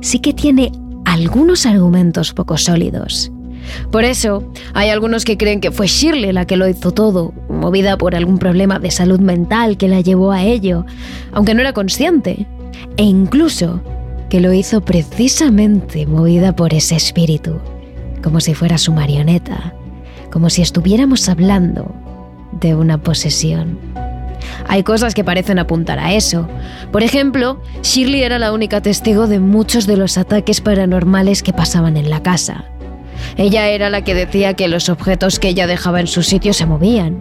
sí 0.00 0.20
que 0.20 0.32
tiene 0.32 0.72
algunos 1.04 1.66
argumentos 1.66 2.32
poco 2.32 2.56
sólidos. 2.56 3.30
Por 3.90 4.04
eso, 4.04 4.42
hay 4.72 4.88
algunos 4.88 5.24
que 5.24 5.36
creen 5.36 5.60
que 5.60 5.70
fue 5.70 5.86
Shirley 5.86 6.32
la 6.32 6.46
que 6.46 6.56
lo 6.56 6.68
hizo 6.68 6.92
todo, 6.92 7.32
movida 7.48 7.96
por 7.98 8.14
algún 8.16 8.38
problema 8.38 8.78
de 8.78 8.90
salud 8.90 9.20
mental 9.20 9.76
que 9.76 9.88
la 9.88 10.00
llevó 10.00 10.32
a 10.32 10.42
ello, 10.42 10.86
aunque 11.32 11.54
no 11.54 11.60
era 11.60 11.72
consciente, 11.72 12.46
e 12.96 13.02
incluso 13.02 13.80
que 14.28 14.40
lo 14.40 14.52
hizo 14.52 14.80
precisamente 14.80 16.06
movida 16.06 16.54
por 16.54 16.72
ese 16.72 16.96
espíritu 16.96 17.60
como 18.22 18.40
si 18.40 18.54
fuera 18.54 18.78
su 18.78 18.92
marioneta, 18.92 19.74
como 20.30 20.50
si 20.50 20.62
estuviéramos 20.62 21.28
hablando 21.28 21.94
de 22.60 22.74
una 22.74 22.98
posesión. 22.98 23.78
Hay 24.68 24.82
cosas 24.82 25.14
que 25.14 25.24
parecen 25.24 25.58
apuntar 25.58 25.98
a 25.98 26.12
eso. 26.12 26.48
Por 26.92 27.02
ejemplo, 27.02 27.60
Shirley 27.82 28.22
era 28.22 28.38
la 28.38 28.52
única 28.52 28.80
testigo 28.80 29.26
de 29.26 29.40
muchos 29.40 29.86
de 29.86 29.96
los 29.96 30.18
ataques 30.18 30.60
paranormales 30.60 31.42
que 31.42 31.52
pasaban 31.52 31.96
en 31.96 32.10
la 32.10 32.22
casa. 32.22 32.64
Ella 33.36 33.68
era 33.68 33.90
la 33.90 34.02
que 34.02 34.14
decía 34.14 34.54
que 34.54 34.68
los 34.68 34.88
objetos 34.88 35.38
que 35.38 35.48
ella 35.48 35.66
dejaba 35.66 36.00
en 36.00 36.06
su 36.06 36.22
sitio 36.22 36.52
se 36.52 36.66
movían. 36.66 37.20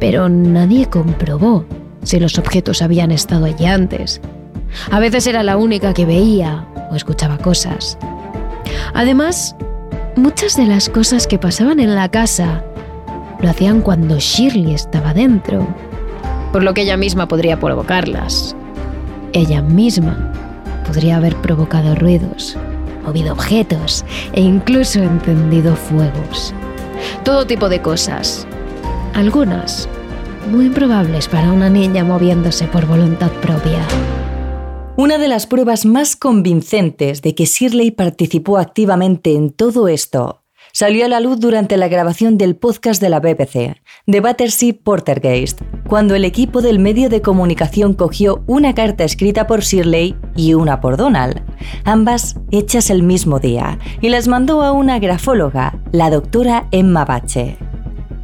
Pero 0.00 0.28
nadie 0.28 0.86
comprobó 0.86 1.64
si 2.02 2.20
los 2.20 2.38
objetos 2.38 2.82
habían 2.82 3.10
estado 3.10 3.46
allí 3.46 3.66
antes. 3.66 4.20
A 4.90 5.00
veces 5.00 5.26
era 5.26 5.42
la 5.42 5.56
única 5.56 5.94
que 5.94 6.04
veía 6.04 6.66
o 6.90 6.94
escuchaba 6.94 7.38
cosas. 7.38 7.98
Además, 8.94 9.56
Muchas 10.16 10.56
de 10.56 10.64
las 10.64 10.88
cosas 10.88 11.26
que 11.26 11.38
pasaban 11.38 11.78
en 11.78 11.94
la 11.94 12.08
casa 12.08 12.64
lo 13.42 13.50
hacían 13.50 13.82
cuando 13.82 14.18
Shirley 14.18 14.72
estaba 14.72 15.12
dentro, 15.12 15.68
por 16.56 16.64
lo 16.64 16.72
que 16.72 16.80
ella 16.80 16.96
misma 16.96 17.28
podría 17.28 17.60
provocarlas. 17.60 18.56
Ella 19.34 19.60
misma 19.60 20.32
podría 20.86 21.18
haber 21.18 21.36
provocado 21.36 21.94
ruidos, 21.94 22.56
movido 23.04 23.34
objetos 23.34 24.06
e 24.32 24.40
incluso 24.40 25.00
encendido 25.00 25.76
fuegos. 25.76 26.54
Todo 27.24 27.46
tipo 27.46 27.68
de 27.68 27.82
cosas. 27.82 28.46
Algunas 29.12 29.86
muy 30.50 30.64
improbables 30.64 31.28
para 31.28 31.52
una 31.52 31.68
niña 31.68 32.04
moviéndose 32.04 32.66
por 32.68 32.86
voluntad 32.86 33.30
propia. 33.42 33.86
Una 34.96 35.18
de 35.18 35.28
las 35.28 35.46
pruebas 35.46 35.84
más 35.84 36.16
convincentes 36.16 37.20
de 37.20 37.34
que 37.34 37.44
Shirley 37.44 37.90
participó 37.90 38.56
activamente 38.56 39.34
en 39.34 39.50
todo 39.50 39.88
esto 39.88 40.45
salió 40.76 41.06
a 41.06 41.08
la 41.08 41.20
luz 41.20 41.40
durante 41.40 41.78
la 41.78 41.88
grabación 41.88 42.36
del 42.36 42.54
podcast 42.54 43.00
de 43.00 43.08
la 43.08 43.18
BBC, 43.18 43.80
The 44.04 44.20
Battersea 44.20 44.74
Portergeist, 44.84 45.62
cuando 45.88 46.14
el 46.14 46.22
equipo 46.22 46.60
del 46.60 46.78
medio 46.78 47.08
de 47.08 47.22
comunicación 47.22 47.94
cogió 47.94 48.44
una 48.46 48.74
carta 48.74 49.02
escrita 49.02 49.46
por 49.46 49.62
Shirley 49.62 50.14
y 50.36 50.52
una 50.52 50.82
por 50.82 50.98
Donald, 50.98 51.40
ambas 51.84 52.36
hechas 52.50 52.90
el 52.90 53.02
mismo 53.02 53.38
día, 53.38 53.78
y 54.02 54.10
las 54.10 54.28
mandó 54.28 54.60
a 54.60 54.72
una 54.72 54.98
grafóloga, 54.98 55.80
la 55.92 56.10
doctora 56.10 56.68
Emma 56.72 57.06
Bache. 57.06 57.56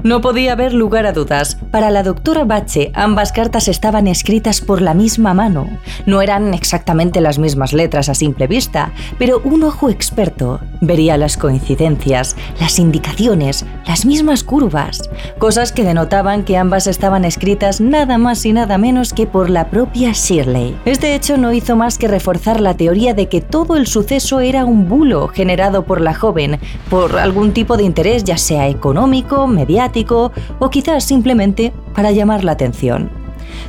No 0.04 0.20
podía 0.20 0.54
haber 0.54 0.74
lugar 0.74 1.06
a 1.06 1.12
dudas. 1.12 1.56
Para 1.70 1.90
la 1.90 2.02
doctora 2.02 2.44
Bache, 2.44 2.90
ambas 2.92 3.30
cartas 3.30 3.68
estaban 3.68 4.08
escritas 4.08 4.60
por 4.60 4.82
la 4.82 4.94
misma 4.94 5.32
mano. 5.32 5.68
No 6.06 6.22
eran 6.22 6.54
exactamente 6.54 7.20
las 7.20 7.38
mismas 7.38 7.72
letras 7.72 8.08
a 8.08 8.16
simple 8.16 8.48
vista, 8.48 8.90
pero 9.16 9.40
un 9.44 9.62
ojo 9.62 9.90
experto 9.90 10.58
vería 10.80 11.16
las 11.16 11.36
coincidencias, 11.36 12.34
las 12.58 12.80
indicaciones, 12.80 13.64
las 13.86 14.04
mismas 14.04 14.42
curvas, 14.42 15.08
cosas 15.38 15.70
que 15.70 15.84
denotaban 15.84 16.42
que 16.42 16.56
ambas 16.56 16.88
estaban 16.88 17.24
escritas 17.24 17.80
nada 17.80 18.18
más 18.18 18.44
y 18.44 18.52
nada 18.52 18.78
menos 18.78 19.12
que 19.12 19.28
por 19.28 19.50
la 19.50 19.70
propia 19.70 20.10
Shirley. 20.12 20.76
Este 20.84 21.14
hecho 21.14 21.36
no 21.36 21.52
hizo 21.52 21.76
más 21.76 21.96
que 21.96 22.08
reforzar 22.08 22.60
la 22.60 22.74
teoría 22.74 23.14
de 23.14 23.28
que 23.28 23.40
todo 23.40 23.76
el 23.76 23.86
suceso 23.86 24.40
era 24.40 24.64
un 24.64 24.88
bulo 24.88 25.28
generado 25.28 25.84
por 25.84 26.00
la 26.00 26.12
joven, 26.12 26.58
por 26.90 27.20
algún 27.20 27.52
tipo 27.52 27.76
de 27.76 27.84
interés, 27.84 28.24
ya 28.24 28.36
sea 28.36 28.66
económico, 28.66 29.46
mediático, 29.46 29.91
o 30.58 30.70
quizás 30.70 31.04
simplemente 31.04 31.72
para 31.94 32.12
llamar 32.12 32.44
la 32.44 32.52
atención. 32.52 33.10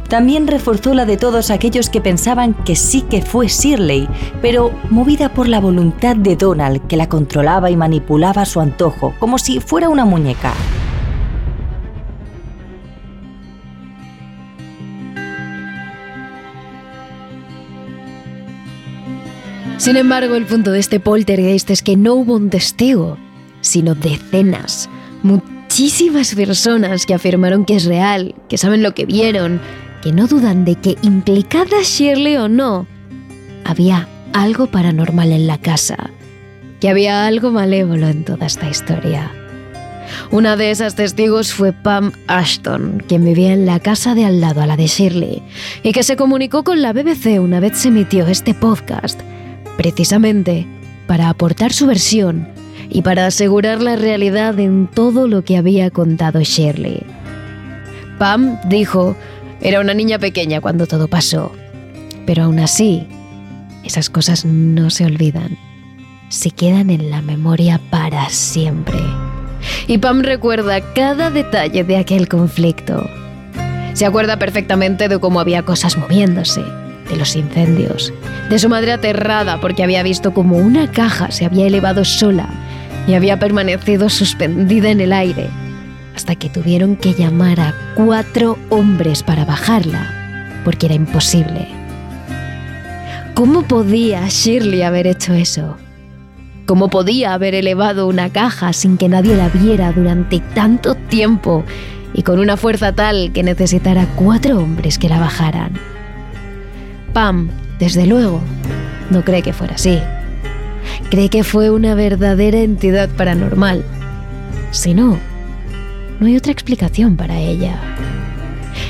También 0.07 0.47
reforzó 0.47 0.93
la 0.93 1.05
de 1.05 1.17
todos 1.17 1.49
aquellos 1.49 1.89
que 1.89 2.01
pensaban 2.01 2.53
que 2.53 2.75
sí 2.75 3.01
que 3.01 3.21
fue 3.21 3.47
Shirley, 3.47 4.07
pero 4.41 4.71
movida 4.89 5.29
por 5.29 5.47
la 5.47 5.59
voluntad 5.59 6.15
de 6.15 6.35
Donald 6.35 6.87
que 6.87 6.97
la 6.97 7.09
controlaba 7.09 7.69
y 7.69 7.75
manipulaba 7.75 8.43
a 8.43 8.45
su 8.45 8.59
antojo, 8.59 9.13
como 9.19 9.37
si 9.37 9.59
fuera 9.59 9.89
una 9.89 10.05
muñeca. 10.05 10.53
Sin 19.77 19.97
embargo, 19.97 20.35
el 20.35 20.45
punto 20.45 20.71
de 20.71 20.79
este 20.79 21.01
poltergeist 21.01 21.69
es 21.69 21.81
que 21.81 21.97
no 21.97 22.13
hubo 22.13 22.35
un 22.35 22.49
testigo, 22.49 23.17
sino 23.59 23.95
decenas, 23.95 24.89
muchísimas 25.73 26.35
personas 26.35 27.07
que 27.07 27.15
afirmaron 27.15 27.65
que 27.65 27.75
es 27.75 27.85
real, 27.85 28.35
que 28.47 28.59
saben 28.59 28.83
lo 28.83 28.93
que 28.93 29.07
vieron, 29.07 29.59
que 30.03 30.11
no 30.11 30.27
dudan 30.27 30.65
de 30.65 30.75
que 30.75 30.97
implicada 31.01 31.81
Shirley 31.81 32.35
o 32.35 32.47
no, 32.47 32.85
había 33.65 34.07
algo 34.33 34.67
paranormal 34.67 35.31
en 35.31 35.47
la 35.47 35.57
casa, 35.57 36.11
que 36.79 36.89
había 36.89 37.25
algo 37.25 37.49
malévolo 37.49 38.07
en 38.07 38.23
toda 38.23 38.45
esta 38.45 38.69
historia. 38.69 39.31
Una 40.29 40.57
de 40.57 40.69
esas 40.69 40.93
testigos 40.93 41.51
fue 41.51 41.73
Pam 41.73 42.11
Ashton, 42.27 43.01
quien 43.07 43.25
vivía 43.25 43.51
en 43.51 43.65
la 43.65 43.79
casa 43.79 44.13
de 44.13 44.25
al 44.25 44.41
lado 44.41 44.61
a 44.61 44.67
la 44.67 44.77
de 44.77 44.85
Shirley, 44.85 45.41
y 45.81 45.91
que 45.91 46.03
se 46.03 46.15
comunicó 46.15 46.63
con 46.63 46.83
la 46.83 46.93
BBC 46.93 47.41
una 47.41 47.59
vez 47.59 47.79
se 47.79 47.87
emitió 47.87 48.27
este 48.27 48.53
podcast, 48.53 49.19
precisamente 49.75 50.67
para 51.07 51.29
aportar 51.29 51.73
su 51.73 51.87
versión 51.87 52.47
y 52.93 53.01
para 53.01 53.25
asegurar 53.25 53.81
la 53.81 53.95
realidad 53.95 54.57
en 54.59 54.87
todo 54.87 55.27
lo 55.27 55.43
que 55.43 55.57
había 55.57 55.89
contado 55.89 56.39
Shirley. 56.41 57.03
Pam 58.19 58.59
dijo, 58.69 59.17
era 59.61 59.81
una 59.81 59.95
niña 59.95 60.19
pequeña 60.19 60.61
cuando 60.61 60.85
todo 60.85 61.07
pasó, 61.07 61.51
pero 62.27 62.43
aún 62.43 62.59
así, 62.59 63.07
esas 63.83 64.11
cosas 64.11 64.45
no 64.45 64.91
se 64.91 65.05
olvidan, 65.05 65.57
se 66.29 66.51
quedan 66.51 66.91
en 66.91 67.09
la 67.09 67.23
memoria 67.23 67.81
para 67.89 68.29
siempre. 68.29 68.99
Y 69.87 69.97
Pam 69.97 70.21
recuerda 70.21 70.79
cada 70.93 71.31
detalle 71.31 71.83
de 71.83 71.97
aquel 71.97 72.27
conflicto. 72.27 73.09
Se 73.93 74.05
acuerda 74.05 74.37
perfectamente 74.37 75.07
de 75.07 75.19
cómo 75.19 75.39
había 75.39 75.63
cosas 75.63 75.97
moviéndose, 75.97 76.61
de 77.09 77.15
los 77.15 77.35
incendios, 77.35 78.13
de 78.51 78.59
su 78.59 78.69
madre 78.69 78.91
aterrada 78.91 79.59
porque 79.59 79.83
había 79.83 80.03
visto 80.03 80.33
como 80.33 80.57
una 80.57 80.91
caja 80.91 81.31
se 81.31 81.45
había 81.45 81.65
elevado 81.65 82.05
sola 82.05 82.49
y 83.07 83.13
había 83.13 83.39
permanecido 83.39 84.09
suspendida 84.09 84.89
en 84.89 85.01
el 85.01 85.13
aire 85.13 85.49
hasta 86.15 86.35
que 86.35 86.49
tuvieron 86.49 86.95
que 86.95 87.13
llamar 87.13 87.59
a 87.59 87.73
cuatro 87.95 88.57
hombres 88.69 89.23
para 89.23 89.45
bajarla, 89.45 90.61
porque 90.63 90.85
era 90.85 90.95
imposible. 90.95 91.67
¿Cómo 93.33 93.63
podía 93.63 94.27
Shirley 94.27 94.83
haber 94.83 95.07
hecho 95.07 95.33
eso? 95.33 95.75
¿Cómo 96.67 96.89
podía 96.89 97.33
haber 97.33 97.55
elevado 97.55 98.07
una 98.07 98.29
caja 98.29 98.73
sin 98.73 98.97
que 98.97 99.09
nadie 99.09 99.35
la 99.35 99.49
viera 99.49 99.91
durante 99.91 100.39
tanto 100.39 100.93
tiempo 100.95 101.63
y 102.13 102.21
con 102.21 102.39
una 102.39 102.57
fuerza 102.57 102.93
tal 102.93 103.31
que 103.33 103.41
necesitara 103.41 104.05
cuatro 104.15 104.59
hombres 104.59 104.99
que 104.99 105.09
la 105.09 105.19
bajaran? 105.19 105.73
Pam, 107.11 107.49
desde 107.79 108.05
luego, 108.05 108.39
no 109.09 109.25
cree 109.25 109.41
que 109.41 109.51
fuera 109.51 109.75
así 109.75 109.99
cree 111.13 111.29
que 111.29 111.43
fue 111.43 111.69
una 111.69 111.93
verdadera 111.93 112.57
entidad 112.61 113.07
paranormal. 113.07 113.83
Si 114.71 114.95
no, 114.95 115.19
no 116.19 116.25
hay 116.25 116.35
otra 116.35 116.51
explicación 116.51 117.17
para 117.17 117.37
ella. 117.37 117.79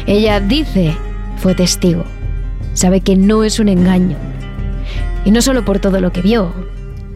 Ella 0.07 0.39
dice, 0.39 0.95
fue 1.35 1.53
testigo, 1.53 2.05
sabe 2.75 3.01
que 3.01 3.17
no 3.17 3.43
es 3.43 3.59
un 3.59 3.67
engaño. 3.67 4.15
Y 5.25 5.31
no 5.31 5.41
solo 5.41 5.65
por 5.65 5.79
todo 5.79 5.99
lo 5.99 6.13
que 6.13 6.21
vio, 6.21 6.53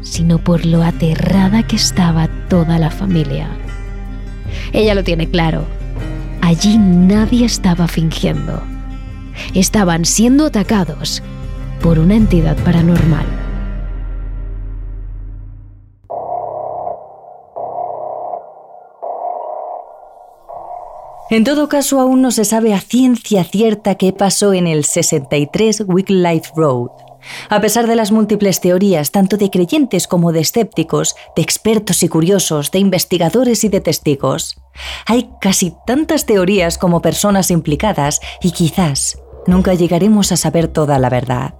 sino 0.02 0.39
por 0.39 0.65
lo 0.65 0.84
aterrada 0.84 1.63
que 1.63 1.78
estaba 1.78 2.28
toda 2.50 2.78
la 2.78 2.91
familia. 2.91 3.48
Ella 4.74 4.93
lo 4.93 5.06
tiene 5.06 5.30
claro. 5.30 5.63
Allí 6.41 6.78
nadie 6.78 7.46
estaba 7.46 7.88
fingiendo. 7.88 8.62
Estaban 9.54 10.04
siendo 10.04 10.48
atacados 10.48 11.24
por 11.80 11.98
una 11.98 12.15
entidad 12.17 12.58
paranormal. 12.65 13.46
En 21.30 21.44
todo 21.44 21.68
caso, 21.68 22.00
aún 22.00 22.22
no 22.22 22.32
se 22.32 22.46
sabe 22.46 22.74
a 22.74 22.80
ciencia 22.80 23.44
cierta 23.44 23.96
qué 23.96 24.13
pasó 24.13 24.54
en 24.54 24.66
el 24.66 24.86
63 24.86 25.84
Wycliffe 25.86 26.52
Road. 26.56 26.90
A 27.50 27.60
pesar 27.60 27.88
de 27.88 27.98
las 27.98 28.13
múltiples 28.13 28.62
teorías, 28.62 29.12
tanto 29.12 29.36
de 29.36 29.50
creyentes 29.50 30.08
como 30.08 30.32
de 30.32 30.40
escépticos, 30.40 31.16
de 31.36 31.42
expertos 31.42 32.02
y 32.04 32.08
curiosos, 32.08 32.72
de 32.72 32.80
investigadores 32.80 33.66
y 33.66 33.70
de 33.70 33.82
testigos, 33.82 34.58
hay 35.06 35.30
casi 35.42 35.74
tantas 35.86 36.26
teorías 36.26 36.78
como 36.78 37.02
personas 37.02 37.52
implicadas 37.52 38.22
y 38.42 38.52
quizás 38.52 39.20
nunca 39.48 39.74
llegaremos 39.74 40.32
a 40.32 40.38
saber 40.38 40.70
toda 40.70 40.98
la 40.98 41.10
verdad. 41.10 41.56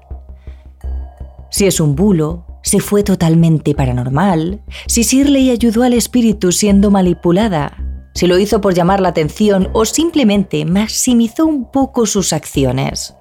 Si 1.50 1.66
es 1.66 1.82
un 1.82 1.96
bulo, 1.96 2.46
si 2.64 2.80
fue 2.80 3.04
totalmente 3.04 3.76
paranormal, 3.76 4.62
si 4.88 5.04
Shirley 5.04 5.52
ayudó 5.52 5.84
al 5.84 5.94
espíritu 5.94 6.54
siendo 6.54 6.92
manipulada, 6.92 7.78
si 8.18 8.26
lo 8.26 8.40
hizo 8.40 8.62
por 8.62 8.74
llamar 8.74 9.00
la 9.00 9.10
atención 9.10 9.70
o 9.74 9.86
simplemente 9.86 10.66
maximizó 10.66 11.46
un 11.46 11.70
poco 11.70 12.08
sus 12.08 12.34
acciones. 12.34 13.14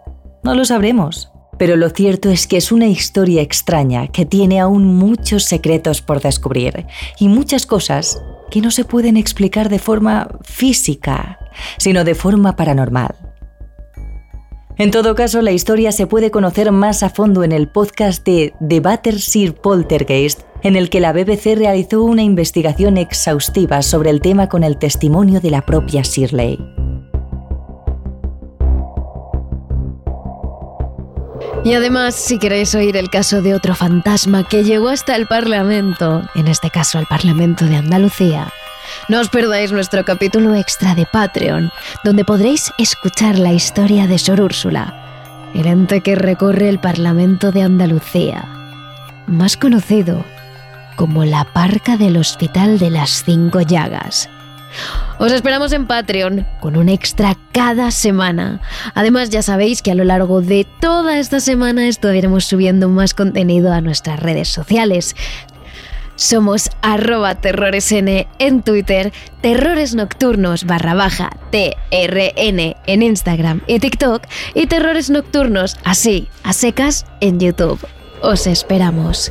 No 0.42 0.54
lo 0.54 0.64
sabremos, 0.64 1.30
pero 1.58 1.76
lo 1.76 1.90
cierto 1.90 2.30
es 2.30 2.46
que 2.46 2.56
es 2.56 2.72
una 2.72 2.86
historia 2.86 3.42
extraña 3.42 4.08
que 4.08 4.24
tiene 4.24 4.58
aún 4.58 4.96
muchos 4.96 5.44
secretos 5.44 6.00
por 6.00 6.22
descubrir 6.22 6.86
y 7.18 7.28
muchas 7.28 7.66
cosas 7.66 8.22
que 8.50 8.62
no 8.62 8.70
se 8.70 8.86
pueden 8.86 9.18
explicar 9.18 9.68
de 9.68 9.78
forma 9.78 10.28
física, 10.40 11.40
sino 11.76 12.02
de 12.02 12.14
forma 12.14 12.56
paranormal. 12.56 13.14
En 14.78 14.90
todo 14.90 15.14
caso, 15.14 15.42
la 15.42 15.52
historia 15.52 15.92
se 15.92 16.06
puede 16.06 16.30
conocer 16.30 16.72
más 16.72 17.02
a 17.02 17.10
fondo 17.10 17.44
en 17.44 17.52
el 17.52 17.68
podcast 17.68 18.24
de 18.24 18.54
The 18.66 18.80
Battersea 18.80 19.52
Poltergeist 19.52 20.40
en 20.66 20.74
el 20.74 20.90
que 20.90 20.98
la 20.98 21.12
BBC 21.12 21.54
realizó 21.56 22.02
una 22.02 22.22
investigación 22.22 22.96
exhaustiva 22.96 23.82
sobre 23.82 24.10
el 24.10 24.20
tema 24.20 24.48
con 24.48 24.64
el 24.64 24.78
testimonio 24.78 25.40
de 25.40 25.52
la 25.52 25.64
propia 25.64 26.02
Shirley. 26.02 26.58
Y 31.64 31.72
además, 31.72 32.16
si 32.16 32.40
queréis 32.40 32.74
oír 32.74 32.96
el 32.96 33.10
caso 33.10 33.42
de 33.42 33.54
otro 33.54 33.76
fantasma 33.76 34.48
que 34.48 34.64
llegó 34.64 34.88
hasta 34.88 35.14
el 35.14 35.28
Parlamento, 35.28 36.22
en 36.34 36.48
este 36.48 36.68
caso 36.70 36.98
el 36.98 37.06
Parlamento 37.06 37.64
de 37.66 37.76
Andalucía, 37.76 38.52
no 39.08 39.20
os 39.20 39.28
perdáis 39.28 39.70
nuestro 39.70 40.04
capítulo 40.04 40.56
extra 40.56 40.96
de 40.96 41.06
Patreon, 41.06 41.70
donde 42.02 42.24
podréis 42.24 42.72
escuchar 42.76 43.38
la 43.38 43.52
historia 43.52 44.08
de 44.08 44.18
Sor 44.18 44.40
Úrsula, 44.40 45.52
el 45.54 45.66
ente 45.66 46.00
que 46.00 46.16
recorre 46.16 46.68
el 46.68 46.80
Parlamento 46.80 47.52
de 47.52 47.62
Andalucía, 47.62 48.44
más 49.28 49.56
conocido 49.56 50.24
como 50.96 51.24
la 51.24 51.44
parca 51.44 51.96
del 51.96 52.16
Hospital 52.16 52.78
de 52.78 52.90
las 52.90 53.22
Cinco 53.24 53.60
Llagas. 53.60 54.28
Os 55.18 55.32
esperamos 55.32 55.72
en 55.72 55.86
Patreon 55.86 56.46
con 56.60 56.76
un 56.76 56.88
extra 56.88 57.36
cada 57.52 57.90
semana. 57.90 58.60
Además 58.94 59.30
ya 59.30 59.42
sabéis 59.42 59.80
que 59.80 59.90
a 59.90 59.94
lo 59.94 60.04
largo 60.04 60.42
de 60.42 60.66
toda 60.80 61.18
esta 61.18 61.40
semana 61.40 61.86
estaremos 61.88 62.44
subiendo 62.44 62.88
más 62.88 63.14
contenido 63.14 63.72
a 63.72 63.80
nuestras 63.80 64.20
redes 64.20 64.48
sociales. 64.48 65.16
Somos 66.16 66.70
arroba 66.80 67.34
terroresn 67.34 68.26
en 68.38 68.62
Twitter, 68.62 69.12
terrores 69.42 69.94
nocturnos 69.94 70.64
barra 70.64 70.94
baja 70.94 71.30
TRN 71.50 72.74
en 72.86 73.02
Instagram 73.02 73.60
y 73.66 73.78
TikTok 73.78 74.22
y 74.54 74.66
terrores 74.66 75.10
nocturnos 75.10 75.76
así, 75.84 76.28
a 76.42 76.54
secas 76.54 77.06
en 77.20 77.38
YouTube. 77.38 77.86
Os 78.22 78.46
esperamos. 78.46 79.30